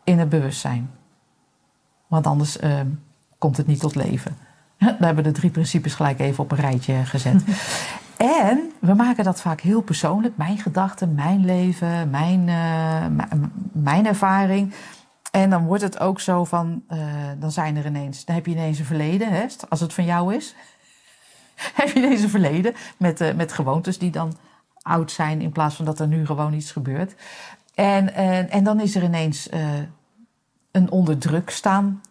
[0.03, 0.89] In het bewustzijn.
[2.07, 2.87] Want anders ehm,
[3.37, 4.37] komt het niet tot leven.
[4.99, 7.43] We hebben de drie principes gelijk even op een rijtje gezet.
[8.17, 10.37] En we maken dat vaak heel persoonlijk.
[10.37, 13.05] Mijn gedachten, mijn leven, mijn, uh,
[13.71, 14.73] mijn ervaring.
[15.31, 16.99] En dan wordt het ook zo van, uh,
[17.39, 20.35] dan zijn er ineens, dan heb je ineens een verleden, hè, als het van jou
[20.35, 20.55] is.
[21.73, 24.37] heb je ineens een verleden met, uh, met gewoontes die dan
[24.81, 27.15] oud zijn in plaats van dat er nu gewoon iets gebeurt.
[27.75, 29.49] En, en, en dan is er ineens
[30.71, 32.01] een onder druk staan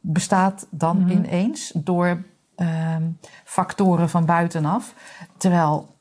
[0.00, 1.10] bestaat dan mm -hmm.
[1.10, 2.22] ineens door
[2.56, 4.94] um, factoren van buitenaf.
[5.36, 5.96] Terwijl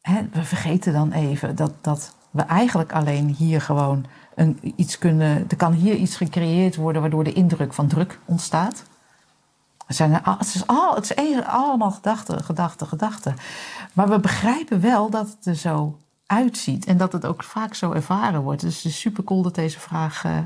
[0.00, 5.44] hè, we vergeten dan even dat, dat we eigenlijk alleen hier gewoon een, iets kunnen.
[5.48, 8.82] Er kan hier iets gecreëerd worden waardoor de indruk van druk ontstaat.
[9.86, 10.62] Het, zijn, het is,
[10.94, 13.36] het is allemaal gedachten, gedachten, gedachten.
[13.92, 17.92] Maar we begrijpen wel dat het er zo uitziet en dat het ook vaak zo
[17.92, 18.60] ervaren wordt.
[18.60, 20.38] Dus het is super cool dat deze vraag uh,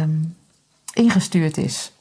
[0.00, 0.36] um,
[0.92, 1.92] ingestuurd is.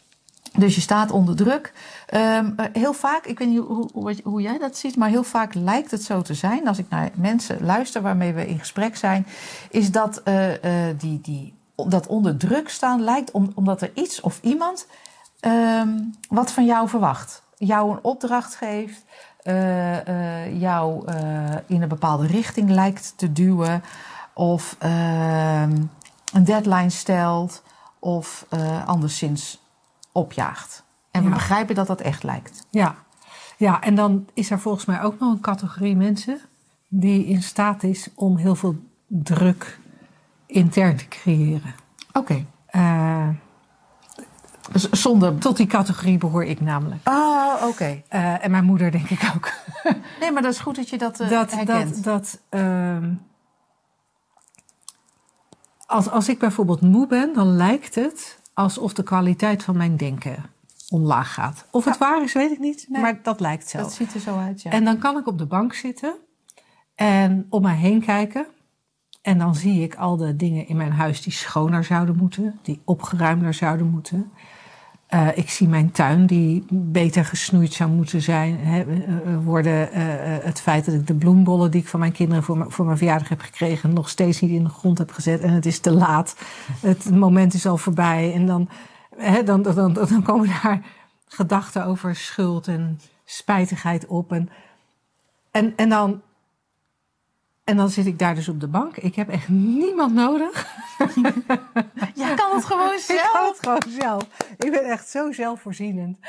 [0.58, 1.74] Dus je staat onder druk.
[2.14, 3.60] Um, heel vaak, ik weet niet
[3.94, 6.90] hoe, hoe, jij dat ziet, maar heel vaak lijkt het zo te zijn, als ik
[6.90, 9.28] naar mensen luister waarmee we in gesprek zijn,
[9.70, 10.60] is dat uh, uh,
[10.98, 14.88] die, die, dat onder druk staan lijkt om, omdat er iets of iemand
[15.40, 17.44] ehm, wat van jou verwacht.
[17.58, 19.04] Jou een opdracht geeft,
[19.44, 23.84] eh, eh, jou eh, in een bepaalde richting lijkt te duwen,
[24.34, 25.78] of ehm,
[26.34, 27.64] een deadline stelt,
[28.00, 29.65] of eh, anderszins
[30.16, 30.84] opjaagt.
[31.12, 31.34] En we Ja.
[31.34, 32.68] begrijpen dat dat echt lijkt.
[32.70, 32.96] Ja.
[33.58, 36.40] ja, en dan is er volgens mij ook nog een categorie mensen
[36.88, 38.76] die in staat is om heel veel
[39.08, 39.80] druk
[40.46, 41.76] intern te creëren.
[42.14, 42.46] Oké.
[42.68, 43.30] Eh,
[44.92, 45.38] Zonder.
[45.38, 47.08] tot die categorie behoor ik namelijk.
[47.10, 48.02] Oh, oké.
[48.08, 49.52] Eh, en mijn moeder denk ik ook.
[50.20, 52.04] Nee, maar dat is goed dat je dat, eh, dat, herkent.
[52.04, 53.14] dat, dat ehm,
[55.86, 60.44] als, als ik bijvoorbeeld moe ben, dan lijkt het alsof de kwaliteit van mijn denken
[60.90, 61.66] omlaag gaat.
[61.72, 63.02] Of het waar is, weet ik niet, Nee.
[63.02, 63.78] maar dat lijkt zo.
[63.78, 64.72] dat ziet er zo uit, ja.
[64.72, 66.16] En dan kan ik op de bank zitten
[66.96, 68.46] en om mij heen kijken.
[69.22, 72.82] En dan zie ik al de dingen in mijn huis die schoner zouden moeten, die
[72.86, 74.32] opgeruimder zouden moeten.
[75.06, 78.60] Eh, ik zie mijn tuin die beter gesnoeid zou moeten zijn.
[78.60, 78.88] Eh, eh,
[79.44, 79.90] worden
[80.44, 83.30] het feit dat ik de bloembollen die ik van mijn kinderen voor, voor mijn verjaardag
[83.30, 85.42] heb gekregen, nog steeds niet in de grond heb gezet.
[85.42, 86.36] En het is te laat.
[86.80, 88.34] Het moment is al voorbij.
[88.34, 88.70] En dan,
[89.46, 90.82] dan, dan, dan, dan komen daar
[91.28, 94.32] gedachten over schuld en spijtigheid op.
[94.32, 94.50] En,
[95.52, 96.22] en, en, dan,
[97.66, 98.98] en dan zit ik daar dus op de bank.
[98.98, 100.68] Ik heb echt niemand nodig.
[102.16, 103.48] Jij kan het gewoon Ik kan zelf.
[103.48, 104.24] het gewoon zelf.
[104.58, 106.18] Ik ben echt zo zelfvoorzienend.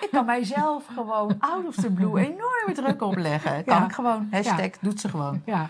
[0.00, 3.64] Ik kan mijzelf gewoon out of the blue enorme druk opleggen.
[3.64, 3.84] Kan Ja.
[3.84, 4.28] ik gewoon.
[4.30, 4.70] Hashtag Ja.
[4.80, 5.42] doet ze gewoon.
[5.44, 5.68] Ja.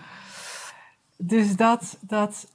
[1.17, 2.47] Dus dat, dat,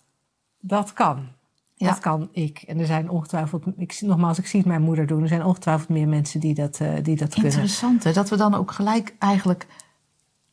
[0.60, 1.28] dat kan.
[1.74, 1.88] Ja.
[1.88, 2.62] Dat kan ik.
[2.62, 5.22] En er zijn ongetwijfeld, ik, nogmaals, ik zie het mijn moeder doen.
[5.22, 7.50] Er zijn ongetwijfeld meer mensen die dat, eh, die dat kunnen.
[7.52, 9.66] Interessant hè, dat we dan ook gelijk eigenlijk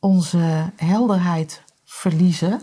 [0.07, 2.61] onze helderheid verliezen.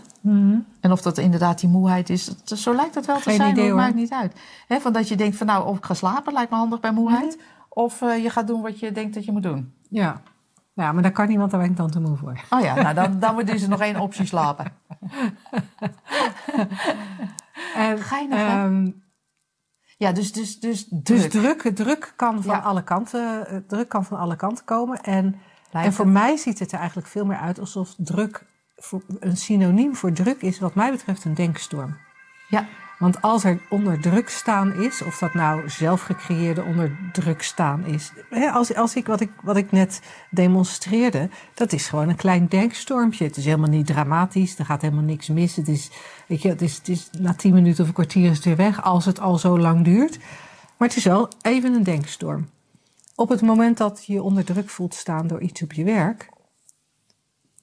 [0.79, 3.57] En of dat inderdaad die moeheid is, zo lijkt het wel te zijn, idee, maar
[3.63, 3.75] het hoor.
[3.75, 4.33] maakt niet uit.
[4.67, 6.91] Hè, van dat je denkt van nou, of ik ga slapen, lijkt me handig bij
[6.91, 7.39] moeheid.
[7.69, 9.73] Of eh, je gaat doen wat je denkt dat je moet doen.
[9.89, 10.21] Ja.
[10.73, 12.39] ja, maar daar kan niemand, daar ben ik dan te moe voor.
[12.49, 14.71] Oh ja, nou dan, dan wordt er nog één optie slapen.
[17.75, 18.91] En, Geinig, ehm,
[19.97, 21.05] Ja, dus, dus, dus druk.
[21.05, 22.61] dus druk, druk, kan van Ja.
[22.61, 25.01] alle kanten, eh, druk kan van alle kanten komen.
[25.01, 25.35] En,
[25.83, 26.13] En voor het.
[26.13, 28.45] mij ziet het er eigenlijk veel meer uit alsof druk
[29.19, 31.97] een synoniem voor druk is, wat mij betreft, een denkstorm.
[32.49, 32.67] Ja,
[32.99, 37.85] Want als er onder druk staan is, of dat nou zelf gecreëerde onder druk staan
[37.85, 38.11] is.
[38.29, 42.47] Hè, als, als ik, wat, ik, wat ik net demonstreerde, dat is gewoon een klein
[42.47, 43.25] denkstormpje.
[43.25, 45.55] Het is helemaal niet dramatisch, er gaat helemaal niks mis.
[45.55, 45.91] Het is,
[46.27, 48.55] weet je, het is, het is na tien minuten of een kwartier is het weer
[48.55, 50.17] weg, als het al zo lang duurt.
[50.77, 52.49] Maar het is wel even een denkstorm.
[53.15, 56.29] Op het moment dat je je onder druk voelt staan door iets op je werk,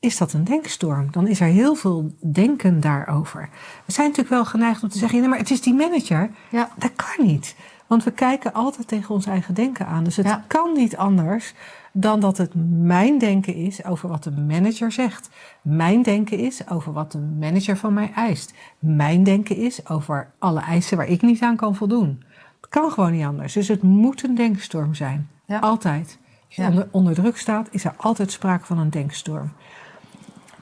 [0.00, 1.08] is dat een denkstorm.
[1.10, 3.48] Dan is er heel veel denken daarover.
[3.86, 6.30] We zijn natuurlijk wel geneigd om te zeggen, ja, maar het is die manager.
[6.50, 6.70] ja.
[6.78, 7.56] Dat kan niet.
[7.86, 10.04] Want we kijken altijd tegen ons eigen denken aan.
[10.04, 10.44] Dus het Ja.
[10.46, 11.54] kan niet anders
[11.92, 15.28] dan dat het mijn denken is over wat de manager zegt.
[15.62, 18.52] Mijn denken is over wat de manager van mij eist.
[18.78, 22.22] Mijn denken is over alle eisen waar ik niet aan kan voldoen.
[22.60, 23.52] Het kan gewoon niet anders.
[23.52, 25.28] Dus het moet een denkstorm zijn.
[25.52, 25.58] Ja.
[25.58, 26.18] Altijd.
[26.46, 29.52] Als je onder, onder druk staat, is er altijd sprake van een denkstorm.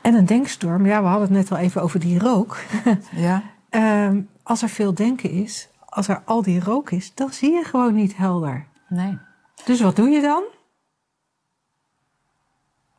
[0.03, 2.57] En een denkstorm, ja, we hadden het net al even over die rook.
[3.13, 3.43] ja.
[3.71, 7.65] Ehm, als er veel denken is, als er al die rook is, dan zie je
[7.65, 8.67] gewoon niet helder.
[8.89, 9.19] Nee.
[9.65, 10.43] Dus wat doe je dan?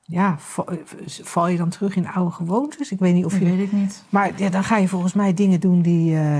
[0.03, 0.67] Ja, val,
[1.05, 2.91] val je dan terug in oude gewoontes?
[2.91, 3.47] Ik weet niet of Dat je.
[3.47, 4.03] weet ik niet.
[4.09, 6.17] Maar ja, dan ga je volgens mij dingen doen die.
[6.17, 6.39] eh,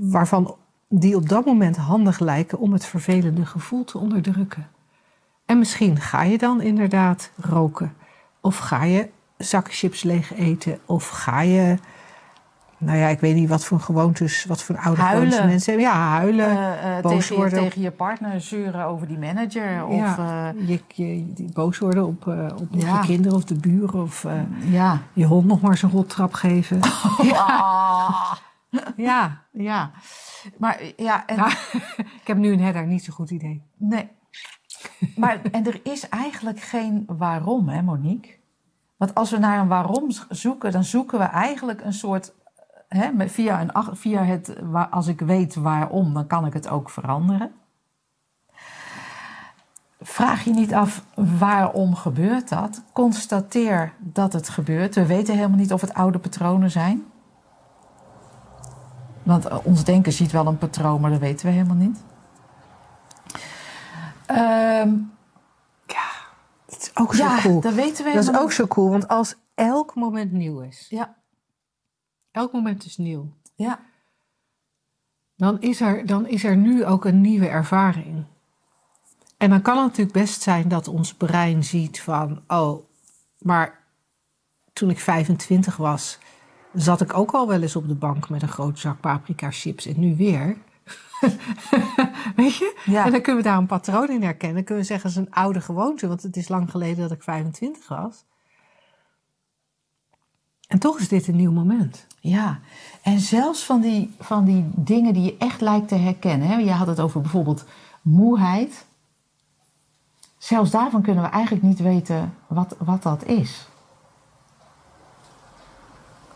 [0.00, 0.56] waarvan
[1.00, 4.68] die op dat moment handig lijken om het vervelende gevoel te onderdrukken.
[5.46, 7.94] En misschien ga je dan inderdaad roken.
[8.40, 10.78] Of ga je zakken chips leeg eten.
[10.86, 11.76] Of ga je.
[12.78, 15.90] Nou ja, ik weet niet wat voor gewoontes, wat voor oude gewoontes mensen hebben.
[15.90, 16.80] Ja, huilen.
[16.80, 17.58] Eh, boos tegen, je, worden.
[17.58, 19.86] tegen je partner zuren over die manager.
[19.86, 22.26] Of, ja, eh, je, boos worden op,
[22.60, 23.00] op, Ja.
[23.00, 24.02] je kinderen of de buren.
[24.02, 24.26] Of
[24.70, 25.00] ja.
[25.12, 26.80] je hond nog maar zijn rottrap geven.
[27.32, 28.32] Ah.
[28.96, 29.90] Ja, ja.
[30.58, 31.50] Maar ja, en, Nou,
[32.20, 33.62] ik heb nu een herder, niet zo'n goed idee.
[33.76, 34.08] nee.
[35.16, 38.36] Maar, en er is eigenlijk geen waarom, hè, Monique?
[38.96, 42.34] Want als we naar een waarom zoeken, dan zoeken we eigenlijk een soort.
[42.88, 44.56] Hè, via, een, via het.
[44.90, 47.52] Als ik weet waarom, dan kan ik het ook veranderen.
[50.00, 51.04] Vraag je niet af
[51.38, 52.82] waarom gebeurt dat?
[52.92, 54.94] Constateer dat het gebeurt.
[54.94, 57.04] We weten helemaal niet of het oude patronen zijn.
[59.26, 62.02] Want eh, ons denken ziet wel een patroon, maar dat weten we helemaal niet.
[64.26, 64.94] Ehm,
[66.66, 67.60] Dat is ook zo ja, cool.
[67.60, 70.86] dat weten we Dat is ook zo cool, want als elk moment nieuw is.
[70.90, 71.00] niet.
[71.00, 71.16] Ja,
[72.30, 73.32] Elk moment is nieuw.
[73.54, 73.78] ja,
[75.36, 78.24] dan is, er, dan is er nu ook een nieuwe ervaring.
[79.36, 82.84] En dan kan het natuurlijk best zijn dat ons brein ziet van, oh,
[83.38, 83.80] maar
[84.72, 86.18] toen ik 25 was,
[86.76, 89.86] zat ik ook al wel eens op de bank met een grote zak paprika chips
[89.86, 90.56] en nu weer.
[92.36, 92.80] Weet je?
[92.84, 93.04] Ja.
[93.04, 94.56] En dan kunnen we daar een patroon in herkennen.
[94.56, 97.10] Dan kunnen we zeggen, het is een oude gewoonte, want het is lang geleden dat
[97.10, 98.24] ik 25 was.
[100.66, 102.06] En toch is dit een nieuw moment.
[102.20, 102.60] Ja,
[103.02, 106.48] en zelfs van die, van die dingen die je echt lijkt te herkennen.
[106.48, 106.56] Hè?
[106.56, 107.64] Je had het over bijvoorbeeld
[108.02, 108.86] moeheid.
[110.38, 113.68] Zelfs daarvan kunnen we eigenlijk niet weten wat, wat dat is.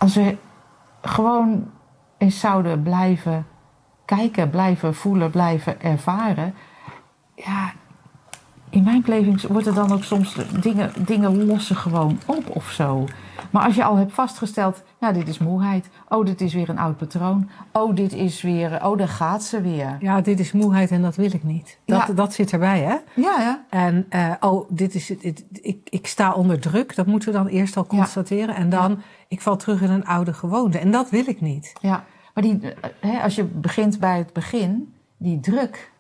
[0.01, 0.37] Als we
[1.03, 1.71] gewoon
[2.19, 3.47] eens zouden blijven
[4.05, 6.55] kijken, blijven voelen, blijven ervaren.
[7.35, 7.73] Ja,
[8.71, 13.05] in mijn beleving wordt er dan ook soms dingen, dingen lossen gewoon op of zo.
[13.51, 15.89] Maar als je al hebt vastgesteld, ja, dit is moeheid.
[16.09, 17.51] Oh, dit is weer een oud patroon.
[17.73, 19.97] Oh, dit is weer, oh, daar gaat ze weer.
[20.01, 21.79] Ja, dit is moeheid en dat wil ik niet.
[21.85, 22.13] Dat, Ja.
[22.15, 22.97] dat zit erbij, hè?
[23.23, 23.65] Ja, ja.
[23.71, 26.95] En eh, oh, dit is dit- ik, ik sta onder druk.
[26.97, 27.97] Dat moeten we dan eerst al Ja.
[27.97, 28.55] constateren.
[28.55, 30.79] En dan, ik val terug in een oude gewoonte.
[30.79, 31.73] En dat wil ik niet.
[31.81, 32.05] ja.
[32.35, 35.93] Maar die, eh, hè, als je begint bij het begin, die druk.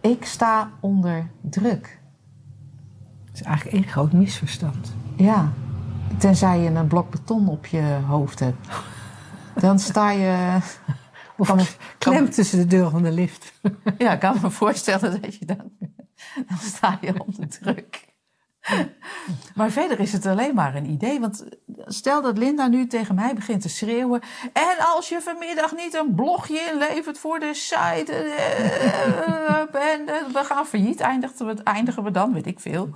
[0.00, 2.00] Ik sta onder druk.
[3.26, 4.94] Dat is eigenlijk één groot misverstand.
[5.16, 5.52] Ja.
[6.18, 8.68] Tenzij je een blok beton op je hoofd hebt.
[9.54, 10.58] Dan sta je.
[11.36, 11.62] Of Kan me-
[11.98, 13.52] kan- klem tussen de deur van de lift.
[13.98, 15.70] Ja, ik kan me voorstellen dat je dan.
[16.48, 18.11] Dan sta je onder druk.
[19.54, 21.20] Maar verder is het alleen maar een idee.
[21.20, 21.44] Want
[21.86, 24.20] stel dat Linda nu tegen mij begint te schreeuwen.
[24.52, 28.12] En als je vanmiddag niet een blogje inlevert voor de site.
[28.12, 32.88] eh, en eh, we gaan failliet, eindigen we, eindigen we dan, weet ik veel.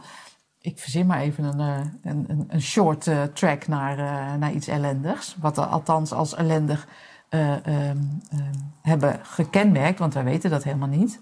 [0.60, 3.96] Ik verzin maar even een, eh, een, een, short track naar,
[4.38, 5.36] naar iets ellendigs.
[5.40, 6.86] Wat we althans als ellendig
[7.28, 7.98] eh, ehm,
[8.30, 11.20] ehm, hebben gekenmerkt, want wij weten dat helemaal niet.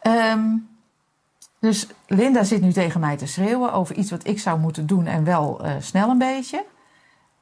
[0.00, 0.56] Ehm,
[1.60, 5.06] dus Linda zit nu tegen mij te schreeuwen over iets wat ik zou moeten doen
[5.06, 6.64] en wel eh, snel een beetje.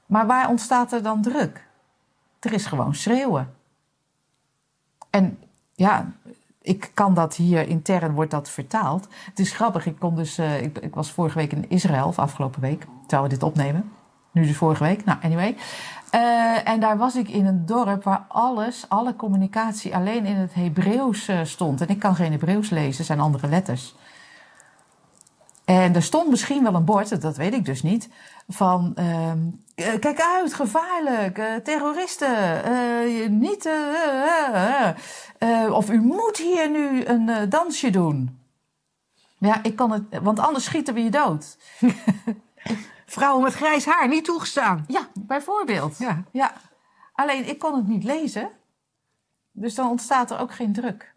[0.06, 1.66] Maar waar ontstaat er dan druk?
[2.40, 3.54] Er is gewoon schreeuwen.
[5.10, 5.38] En
[5.74, 6.12] ja,
[6.62, 9.08] ik kan dat hier intern, wordt dat vertaald.
[9.24, 12.18] Het is grappig, ik, kon dus, eh, ik, ik was vorige week in Israël, of
[12.18, 13.90] afgelopen week, terwijl we dit opnemen.
[14.32, 15.56] Nu dus vorige week, nou anyway.
[16.10, 20.54] Eh, en daar was ik in een dorp waar alles, alle communicatie alleen in het
[20.54, 21.80] Hebreeuws stond.
[21.80, 23.94] En ik kan geen Hebreeuws lezen, zijn andere letters.
[25.66, 28.08] En er stond misschien wel een bord, dat weet ik dus niet,
[28.48, 29.38] van ehm,
[29.74, 33.68] eh, kijk uit, gevaarlijk, eh, terroristen, eh, niet,
[35.70, 38.40] of u moet hier nu een dansje doen.
[39.38, 41.56] Ja, ik kan het, want anders schieten we je dood.
[43.06, 44.84] Vrouwen met grijs haar, niet toegestaan.
[44.86, 45.98] Ja, bijvoorbeeld.
[45.98, 46.22] Ja.
[46.30, 46.52] Ja.
[47.12, 48.50] Alleen ik kon het niet lezen.
[49.52, 51.14] Dus dan ontstaat er ook geen druk.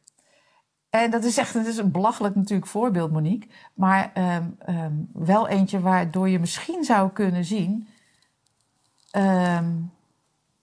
[0.89, 3.49] En dat is echt het is een belachelijk natuurlijk voorbeeld, Monique.
[3.73, 7.88] Maar ehm, ehm, wel eentje waardoor je misschien zou kunnen zien.
[9.12, 9.71] ehm,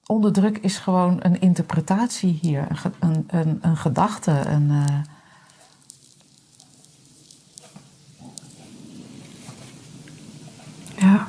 [0.06, 2.66] onder druk is gewoon een interpretatie hier.
[2.98, 4.30] Een, een, een gedachte.
[4.30, 4.98] Een, eh,
[10.98, 11.28] Ja.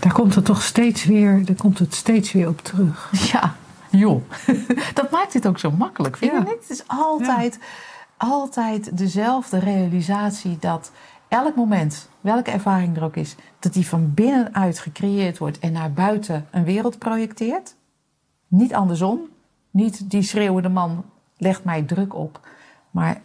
[0.00, 3.10] Daar komt het toch steeds weer, daar komt het steeds weer op terug.
[3.32, 3.54] Ja,
[3.90, 4.22] joh.
[4.94, 6.42] Dat maakt het ook zo makkelijk, vind je Ja.
[6.44, 6.60] niet?
[6.60, 7.58] Het is altijd,
[8.16, 10.92] altijd dezelfde realisatie dat
[11.28, 15.92] elk moment, welke ervaring er ook is, dat die van binnenuit gecreëerd wordt en naar
[15.92, 17.74] buiten een wereld projecteert.
[18.48, 19.20] Niet andersom.
[19.70, 21.04] Niet die schreeuwende man
[21.36, 22.40] legt mij druk op.
[22.90, 23.20] Maar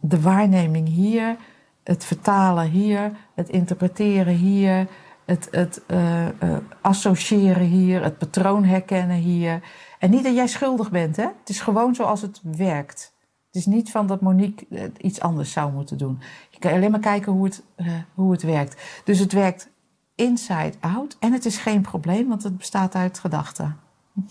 [0.00, 1.36] de waarneming hier,
[1.84, 4.86] het vertalen hier, het interpreteren hier,
[5.30, 9.62] het, het eh, eh, associëren hier, het patroon herkennen hier.
[9.98, 11.22] En niet dat jij schuldig bent, hè?
[11.22, 13.14] Het is gewoon zoals het werkt.
[13.46, 16.20] Het is niet van dat Monique eh, iets anders zou moeten doen.
[16.50, 17.62] Je kan alleen maar kijken hoe het,
[18.14, 19.02] hoe het werkt.
[19.04, 19.70] Dus het werkt
[20.14, 23.76] inside out en het is geen probleem, want het bestaat uit gedachten.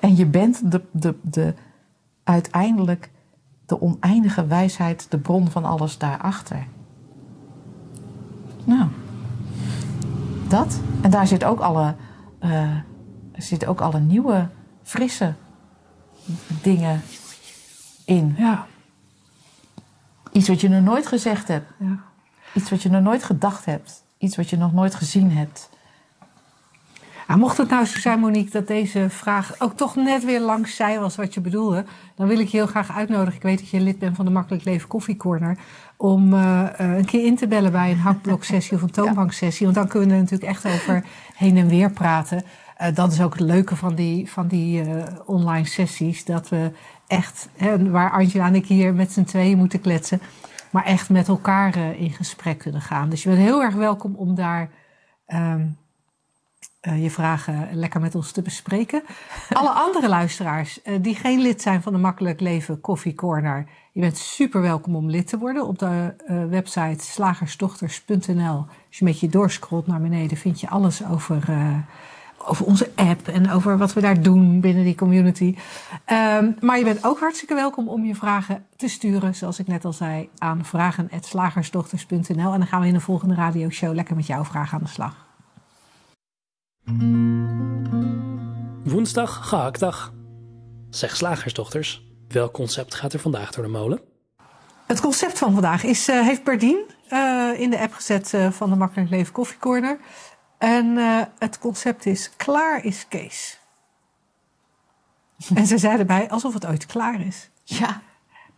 [0.00, 1.54] En je bent de, de, de,
[2.24, 3.10] uiteindelijk
[3.66, 6.66] de oneindige wijsheid, de bron van alles daarachter.
[8.64, 8.88] Nou,
[10.52, 10.80] dat.
[11.02, 11.94] En daar zit ook alle,
[12.38, 12.76] eh,
[13.36, 14.48] zitten ook alle nieuwe,
[14.82, 15.34] frisse
[16.62, 17.02] dingen
[18.04, 18.34] in.
[18.38, 18.66] Ja,
[20.32, 21.66] Iets wat je nog nooit gezegd hebt.
[21.78, 21.98] ja.
[22.54, 24.04] Iets wat je nog nooit gedacht hebt.
[24.18, 25.68] Iets wat je nog nooit gezien hebt.
[27.26, 30.76] Nou, mocht het nou zo zijn, Monique, dat deze vraag ook toch net weer langs
[30.76, 31.84] zij was wat je bedoelde,
[32.16, 33.34] dan wil ik je heel graag uitnodigen.
[33.34, 35.58] Ik weet dat je lid bent van de Makkelijk Leven Koffie Corner.
[35.96, 39.66] Om eh, eh, een keer in te bellen bij een hakbloksessie of een toonbanksessie.
[39.66, 41.04] Want dan kunnen we er natuurlijk echt over
[41.34, 42.44] heen en weer praten.
[42.80, 46.24] uh, dat is ook het leuke van die, van die uh, online sessies.
[46.24, 46.72] Dat we
[47.06, 50.20] echt, hè, waar Angela en ik hier met z'n tweeën moeten kletsen,
[50.70, 53.08] maar echt met elkaar in gesprek kunnen gaan.
[53.08, 54.70] Dus je bent heel erg welkom om daar
[55.26, 55.80] um,
[56.82, 59.02] je vragen lekker met ons te bespreken.
[59.52, 64.16] Alle andere luisteraars die geen lid zijn van de Makkelijk Leven Coffee Corner, je bent
[64.16, 65.66] super welkom om lid te worden.
[65.66, 66.14] Op de
[66.48, 71.44] website slagersdochters.nl, als je met je doorscrollt naar beneden, vind je alles over
[72.46, 75.56] over onze app en over wat we daar doen binnen die community.
[76.12, 79.84] Um, maar je bent ook hartstikke welkom om je vragen te sturen, zoals ik net
[79.84, 82.52] al zei, aan vragen.slagersdochters.nl.
[82.52, 85.31] En dan gaan we in de volgende radioshow lekker met jouw vragen aan de slag.
[88.84, 90.12] Woensdag, gehaktdag.
[90.90, 94.00] Zeg slagersdochters, welk concept gaat er vandaag door de molen?
[94.86, 98.70] Het concept van vandaag is, uh, heeft Berdien uh, in de app gezet uh, van
[98.70, 99.98] de Makkelijk Leven Koffie Corner.
[100.58, 103.58] En uh, het concept is klaar is Kees.
[105.54, 107.50] en ze zei erbij alsof het ooit klaar is.
[107.64, 108.00] Ja.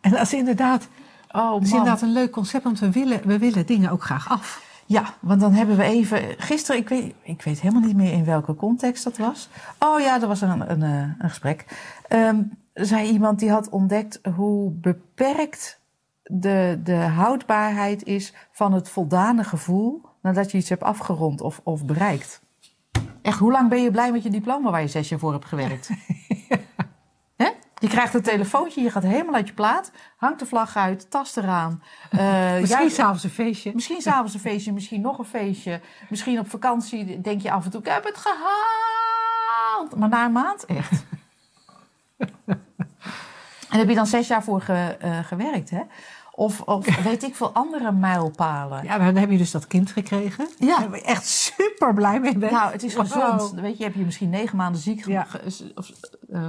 [0.01, 0.89] En dat is inderdaad,
[1.31, 4.29] oh, dat is inderdaad een leuk concept, want we willen, we willen dingen ook graag
[4.29, 4.72] af.
[4.87, 6.35] Ja, want dan hebben we even.
[6.39, 9.49] Gisteren, ik weet, ik weet helemaal niet meer in welke context dat was.
[9.78, 11.64] Oh ja, er was een, een, een gesprek.
[12.09, 15.80] Um, zei iemand die had ontdekt hoe beperkt
[16.22, 21.85] de, de houdbaarheid is van het voldane gevoel nadat je iets hebt afgerond of, of
[21.85, 22.43] bereikt.
[23.22, 25.45] Echt, hoe lang ben je blij met je diploma waar je zes jaar voor hebt
[25.45, 25.89] gewerkt?
[27.37, 27.51] Hè?
[27.85, 31.37] Je krijgt een telefoontje, je gaat helemaal uit je plaat, hangt de vlag uit, tast
[31.37, 31.82] eraan.
[32.12, 33.74] Uh, misschien s'avonds een feestje.
[33.74, 35.80] Misschien s'avonds een feestje, misschien nog een feestje.
[36.09, 39.97] Misschien op vakantie denk je af en toe, ik heb het gehaald.
[39.97, 41.05] Maar na een maand, echt.
[43.70, 45.82] en heb je dan zes jaar voor ge, uh, gewerkt, hè?
[46.30, 48.85] Of, of weet ik veel andere mijlpalen.
[48.85, 50.49] Ja, dan heb je dus dat kind gekregen.
[50.59, 50.78] Ja.
[50.78, 52.53] Daar ben je echt super blij mee bent.
[52.53, 53.53] Nou, het is gezond.
[53.53, 55.26] Weet je, heb je misschien negen maanden ziek ja.
[55.74, 55.91] of,
[56.30, 56.47] uh,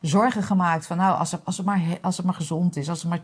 [0.00, 3.00] zorgen gemaakt van nou, als het, als, het maar, als het maar gezond is, als
[3.00, 3.20] het maar,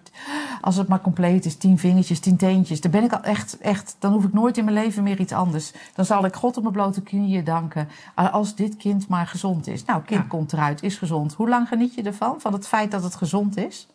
[0.61, 3.97] als het maar compleet is, tien vingertjes, tien teentjes, dan ben ik al echt, echt,
[3.99, 5.73] dan hoef ik nooit in mijn leven meer iets anders.
[5.95, 9.85] Dan zal ik God op mijn blote knieën danken als dit kind maar gezond is.
[9.85, 10.29] Nou, kind ja.
[10.29, 11.35] komt eruit, is gezond.
[11.35, 13.89] Hoe lang geniet je ervan, van het feit dat het gezond is?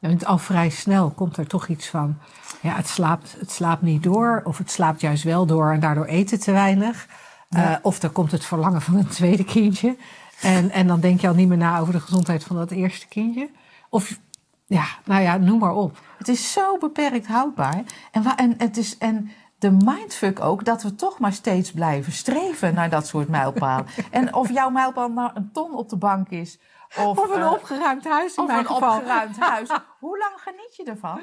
[0.00, 2.18] En al vrij snel komt er toch iets van,
[2.60, 6.04] ja, het slaapt, het slaapt niet door, of het slaapt juist wel door en daardoor
[6.04, 7.06] eten te weinig.
[7.48, 7.70] Ja.
[7.70, 9.96] Uh, of er komt het verlangen van een tweede kindje.
[10.40, 13.08] En, en dan denk je al niet meer na over de gezondheid van dat eerste
[13.08, 13.50] kindje.
[13.90, 14.20] Of
[14.66, 15.98] ja, nou ja, noem maar op.
[16.18, 17.82] Het is zo beperkt houdbaar.
[18.10, 22.74] En, en, het is, en de mindfuck ook dat we toch maar steeds blijven streven
[22.74, 23.86] naar dat soort mijlpalen.
[24.10, 26.58] en of jouw mijlpaal nou een ton op de bank is.
[26.96, 28.96] Of, of een uh, opgeruimd huis in of mijn een geval.
[28.96, 29.68] opgeruimd huis.
[30.00, 31.20] Hoe lang geniet je ervan?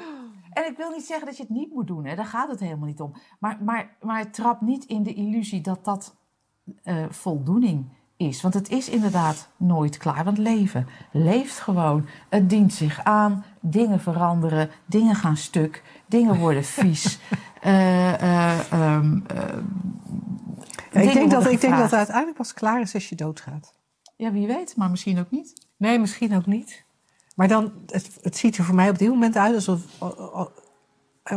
[0.50, 2.04] En ik wil niet zeggen dat je het niet moet doen.
[2.04, 2.14] Hè?
[2.14, 3.14] Daar gaat het helemaal niet om.
[3.38, 6.16] Maar, maar, maar trap niet in de illusie dat dat
[6.84, 8.03] uh, voldoening is.
[8.16, 10.24] Want het is inderdaad nooit klaar.
[10.24, 12.06] Want leven leeft gewoon.
[12.28, 13.44] Het dient zich aan.
[13.60, 14.70] Dingen veranderen.
[14.86, 15.82] Dingen gaan stuk.
[16.06, 17.18] Dingen worden vies.
[17.64, 18.58] uh,
[18.96, 19.24] um,
[20.92, 23.74] ja, ik denk, dat, ik denk dat het uiteindelijk pas klaar is als je doodgaat.
[24.16, 25.66] Ja, wie weet, maar misschien ook niet.
[25.76, 26.84] Nee, misschien ook niet.
[27.36, 29.80] Maar dan, het, het ziet er voor mij op dit moment uit alsof,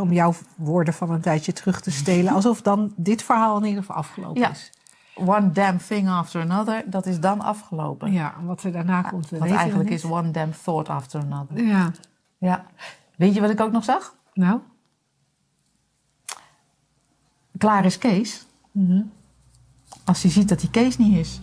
[0.00, 3.80] om jouw woorden van een tijdje terug te stelen, alsof dan dit verhaal in ieder
[3.80, 4.50] geval afgelopen ja.
[4.50, 4.70] is.
[5.18, 8.12] One damn thing after another, dat is dan afgelopen.
[8.12, 9.30] Ja, wat er daarna komt.
[9.30, 11.64] Wat eigenlijk is one damn thought after another.
[11.64, 11.90] Ja.
[12.38, 12.66] ja.
[13.16, 14.14] Weet je wat ik ook nog zag?
[14.34, 14.60] Nou?
[17.58, 18.46] Klaar is Kees.
[18.72, 19.12] Mm -hmm.
[20.04, 21.40] Als hij ziet dat hij Kees niet is.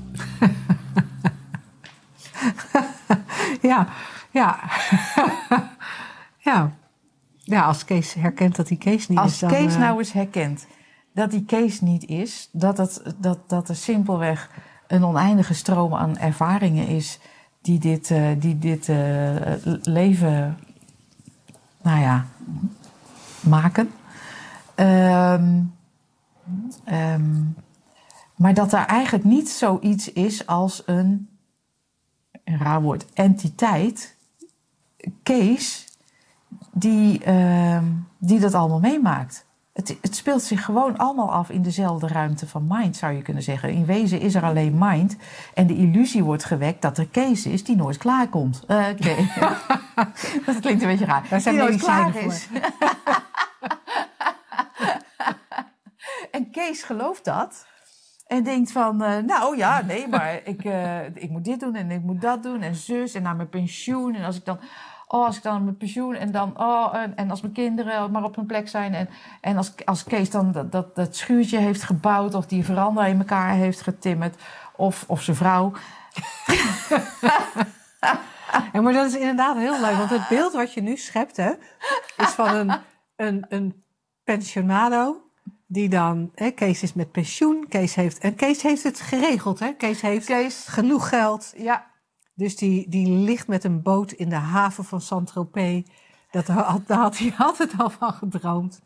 [3.71, 3.87] ja,
[4.31, 4.59] ja.
[6.49, 6.71] ja.
[7.43, 9.39] Ja, als Kees herkent dat hij Kees niet als is.
[9.39, 9.79] dan, Kees uh...
[9.79, 10.67] nou eens herkent
[11.15, 14.49] dat die Kees niet is, dat, het, dat, dat er simpelweg
[14.87, 17.19] een oneindige stroom aan ervaringen is
[17.61, 19.41] die dit, uh, die dit uh,
[19.81, 20.57] leven,
[21.81, 22.25] nou ja,
[23.39, 23.91] maken.
[24.75, 25.73] Um,
[26.91, 27.55] um,
[28.35, 31.29] maar dat er eigenlijk niet zoiets is als een,
[32.43, 34.15] een raar woord, entiteit,
[35.23, 35.87] Kees,
[36.71, 37.83] die, uh,
[38.17, 39.44] die dat allemaal meemaakt.
[39.75, 43.43] Het, het, speelt zich gewoon allemaal af in dezelfde ruimte van mind, zou je kunnen
[43.43, 43.69] zeggen.
[43.69, 45.15] In wezen is er alleen mind.
[45.53, 48.63] En de illusie wordt gewekt dat er Kees is die nooit klaarkomt.
[48.67, 49.29] Uh, okay.
[50.45, 51.27] dat klinkt een beetje raar.
[51.29, 52.47] Daar zijn die nooit klaar is.
[56.37, 57.65] en Kees gelooft dat.
[58.27, 61.91] En denkt van, uh, nou ja, nee, maar ik, uh, ik moet dit doen en
[61.91, 64.15] ik moet dat doen en zus en naar mijn pensioen.
[64.15, 64.59] En als ik dan,
[65.07, 68.23] Oh, als ik dan mijn pensioen en dan, oh, en, en als mijn kinderen maar
[68.23, 68.93] op hun plek zijn.
[68.93, 69.09] En,
[69.41, 73.19] en als, als Kees dan dat, dat, dat schuurtje heeft gebouwd of die veranda in
[73.19, 74.35] elkaar heeft getimmerd.
[74.75, 75.71] Of, of zijn vrouw.
[78.73, 79.95] Ja, maar dat is inderdaad heel leuk.
[79.97, 81.51] Want het beeld wat je nu schept, hè,
[82.17, 82.71] is van een,
[83.15, 83.83] een, een
[84.23, 85.19] pensionado.
[85.67, 87.65] Die dan, hè, Kees is met pensioen.
[87.69, 89.59] Kees heeft, en Kees heeft het geregeld.
[89.59, 89.73] Hè?
[89.73, 90.65] Kees heeft Kees.
[90.67, 91.53] genoeg geld.
[91.57, 91.87] Ja,
[92.35, 95.83] Dus die, die ligt met een boot in de haven van Saint-Tropez.
[96.31, 98.81] Dat had, daar had hij altijd al van gedroomd.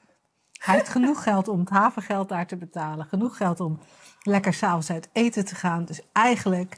[0.60, 3.06] Hij heeft genoeg geld om het havengeld daar te betalen.
[3.06, 3.80] Genoeg geld om
[4.22, 5.86] lekker s'avonds uit eten te gaan.
[5.86, 6.78] Dus eigenlijk...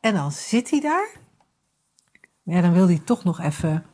[0.00, 1.08] En dan zit hij daar.
[2.42, 3.84] Ja, dan wil hij toch nog even...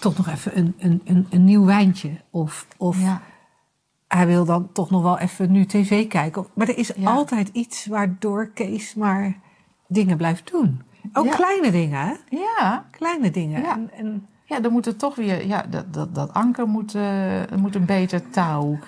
[0.00, 2.20] Toch nog even een, een, een, een nieuw wijntje.
[2.30, 3.22] Of, of ja.
[4.08, 6.46] hij wil dan toch nog wel even nu tv kijken.
[6.54, 7.10] Maar er is Ja.
[7.10, 9.40] altijd iets waardoor Kees maar
[9.88, 10.82] dingen blijft doen.
[11.12, 11.34] Ook Ja.
[11.34, 12.14] kleine dingen, hè?
[12.36, 12.84] ja.
[12.90, 13.62] Kleine dingen.
[13.62, 13.72] Ja.
[13.72, 17.42] En, en, Ja, dan moet het toch weer, ja, dat, dat, dat anker moet, eh,
[17.56, 18.78] moet een beter touw.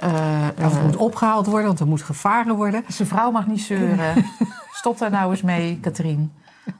[0.00, 0.10] Of
[0.54, 2.84] het eh, moet opgehaald worden, want er moet gevaren worden.
[2.88, 4.24] zijn vrouw mag niet zeuren.
[4.80, 6.32] Stop daar nou eens mee, Katrien.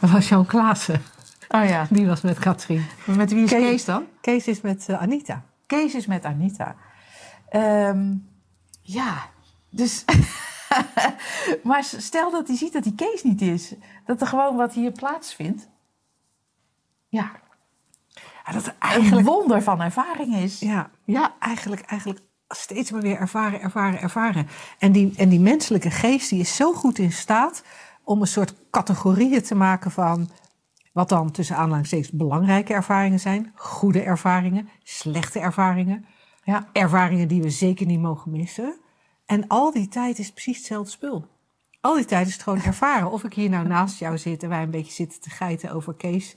[0.00, 1.02] Dat was Jan Klaassen.
[1.48, 1.86] Oh ja.
[1.90, 2.84] Die was met Katrien.
[3.04, 3.60] Met wie is Kees.
[3.60, 4.04] Kees dan?
[4.20, 5.42] Kees is met Anita.
[5.66, 6.74] Kees is met Anita.
[7.48, 8.14] Ehm,
[8.82, 9.14] ja,
[9.70, 10.04] dus.
[11.62, 13.74] maar stel dat hij ziet dat die Kees niet is.
[14.04, 15.68] Dat er gewoon wat hier plaatsvindt.
[17.08, 17.30] Ja,
[18.46, 20.60] Ja, dat er een eigenlijk, wonder van ervaring is.
[20.60, 24.48] ja, ja, eigenlijk, eigenlijk steeds maar weer ervaren, ervaren, ervaren.
[24.78, 27.62] En die, en die menselijke geest die is zo goed in staat
[28.04, 30.30] om een soort categorieën te maken van
[30.92, 36.06] wat dan tussen aanhalingstekens belangrijke ervaringen zijn, goede ervaringen, slechte ervaringen,
[36.44, 36.68] Ja.
[36.72, 38.74] ervaringen die we zeker niet mogen missen.
[39.26, 41.26] En al die tijd is precies hetzelfde spul.
[41.80, 43.10] Al die tijd is het gewoon ervaren.
[43.10, 45.94] Of ik hier nou naast jou zit en wij een beetje zitten te geiten over
[45.94, 46.36] Kees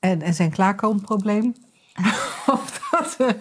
[0.00, 1.54] en, en zijn klaarkomenprobleem.
[2.46, 3.38] of, dat we,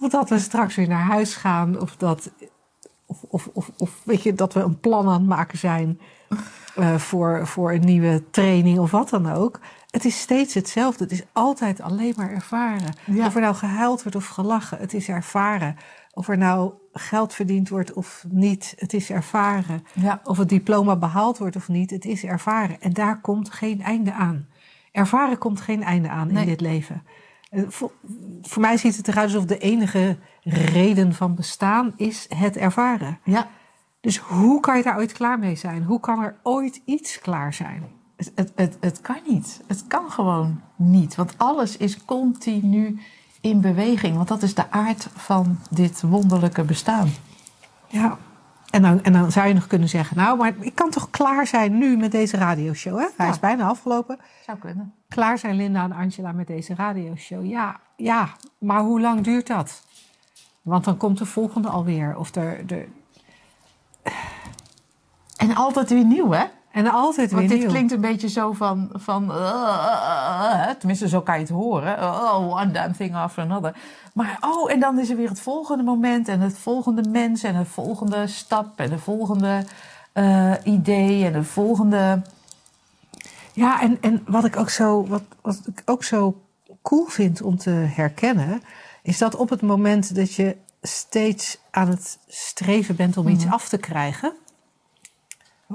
[0.00, 1.80] of dat we straks weer naar huis gaan.
[1.80, 2.30] Of dat,
[3.06, 6.00] of, of, of, of weet je, dat we een plan aan het maken zijn
[6.74, 9.60] eh, voor, voor een nieuwe training of wat dan ook.
[9.90, 11.04] Het is steeds hetzelfde.
[11.04, 12.94] Het is altijd alleen maar ervaren.
[13.04, 13.26] Ja.
[13.26, 15.76] Of er nou gehuild wordt of gelachen, het is ervaren.
[16.16, 19.84] Of er nou geld verdiend wordt of niet, het is ervaren.
[19.92, 20.20] Ja.
[20.24, 22.80] Of het diploma behaald wordt of niet, het is ervaren.
[22.80, 24.46] En daar komt geen einde aan.
[24.92, 26.42] Ervaren komt geen einde aan Nee.
[26.42, 27.02] in dit leven.
[27.50, 27.92] Eh, Voor,
[28.42, 33.18] voor mij ziet het eruit alsof de enige reden van bestaan is het ervaren.
[33.24, 33.48] Ja.
[34.00, 35.82] Dus hoe kan je daar ooit klaar mee zijn?
[35.82, 37.82] Hoe kan er ooit iets klaar zijn?
[38.16, 39.62] Het, het, het, het kan niet.
[39.66, 41.14] Het kan gewoon niet.
[41.14, 42.98] Want alles is continu
[43.48, 44.16] in beweging.
[44.16, 47.08] Want dat is de aard van dit wonderlijke bestaan.
[47.86, 48.16] Ja.
[48.70, 51.46] En dan, en dan zou je nog kunnen zeggen, nou, maar ik kan toch klaar
[51.46, 53.06] zijn nu met deze radioshow, hè?
[53.16, 53.32] Hij Ja.
[53.32, 54.18] is bijna afgelopen.
[54.46, 54.94] Zou kunnen.
[55.08, 57.46] Klaar zijn Linda en Angela met deze radioshow.
[57.46, 58.28] Ja, ja,
[58.58, 59.84] maar hoe lang duurt dat?
[60.62, 62.16] Want dan komt de volgende alweer.
[62.16, 62.88] Of er, er,
[65.36, 66.44] En altijd weer nieuw, hè?
[66.76, 67.68] En altijd weer Want dit nieuw.
[67.68, 68.90] klinkt een beetje zo van...
[68.92, 71.98] van uh, tenminste, zo kan je het horen.
[71.98, 73.76] Oh, one damn thing after another.
[74.14, 76.28] Maar oh, en dan is er weer het volgende moment...
[76.28, 78.80] en het volgende mens en het volgende stap...
[78.80, 79.64] en de volgende
[80.64, 82.22] idee en de volgende...
[83.52, 86.40] Ja, en, en wat ik ook zo, wat, wat ik ook zo
[86.82, 88.62] cool vind om te herkennen,
[89.02, 93.68] is dat op het moment dat je steeds aan het streven bent om iets af
[93.68, 94.32] te krijgen,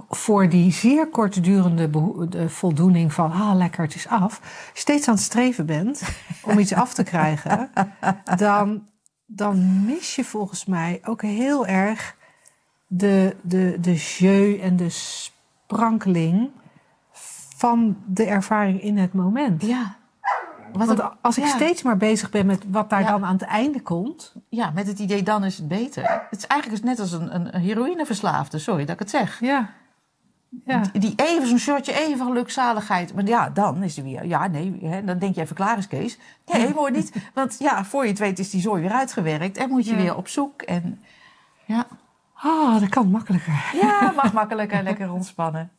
[0.10, 1.90] voor die zeer kortdurende
[2.48, 4.42] voldoening van, ah lekker, het is af,
[4.74, 6.02] steeds aan het streven bent
[6.44, 7.70] om iets af te krijgen,
[8.38, 8.88] dan,
[9.26, 12.16] dan mis je volgens mij ook heel erg
[12.88, 16.50] de, de, de jeu en de sprankeling
[17.58, 19.62] van de ervaring in het moment.
[19.66, 19.96] Ja.
[20.74, 21.50] Wat Want als ik ja.
[21.50, 23.10] steeds maar bezig ben met wat daar Ja.
[23.10, 24.34] dan aan het einde komt.
[24.50, 26.22] Ja, met het idee dan is het beter.
[26.30, 29.40] Het is eigenlijk net als een, een heroïneverslaafde, sorry dat ik het zeg.
[29.40, 29.70] Ja.
[30.66, 30.82] Ja.
[30.94, 33.14] Die even zo'n shotje, even gelukzaligheid.
[33.14, 35.88] Maar ja, dan is er weer, ja nee, hè, dan denk je even klaar is
[35.88, 36.18] Kees.
[36.46, 37.12] Nee, mooi niet.
[37.34, 39.58] Want ja, voor je het weet is die zooi weer uitgewerkt.
[39.58, 40.02] En moet je Ja.
[40.02, 40.62] weer op zoek.
[40.62, 41.04] En
[41.66, 41.86] ja,
[42.44, 43.54] Ah, dat kan makkelijker.
[43.82, 45.72] ja mag makkelijker lekker ontspannen.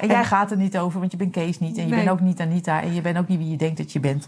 [0.00, 1.76] En jij gaat er niet over, want je bent Kees niet.
[1.76, 1.98] En je Nee.
[2.04, 2.80] bent ook niet Anita.
[2.82, 4.26] En je bent ook niet wie je denkt dat je bent.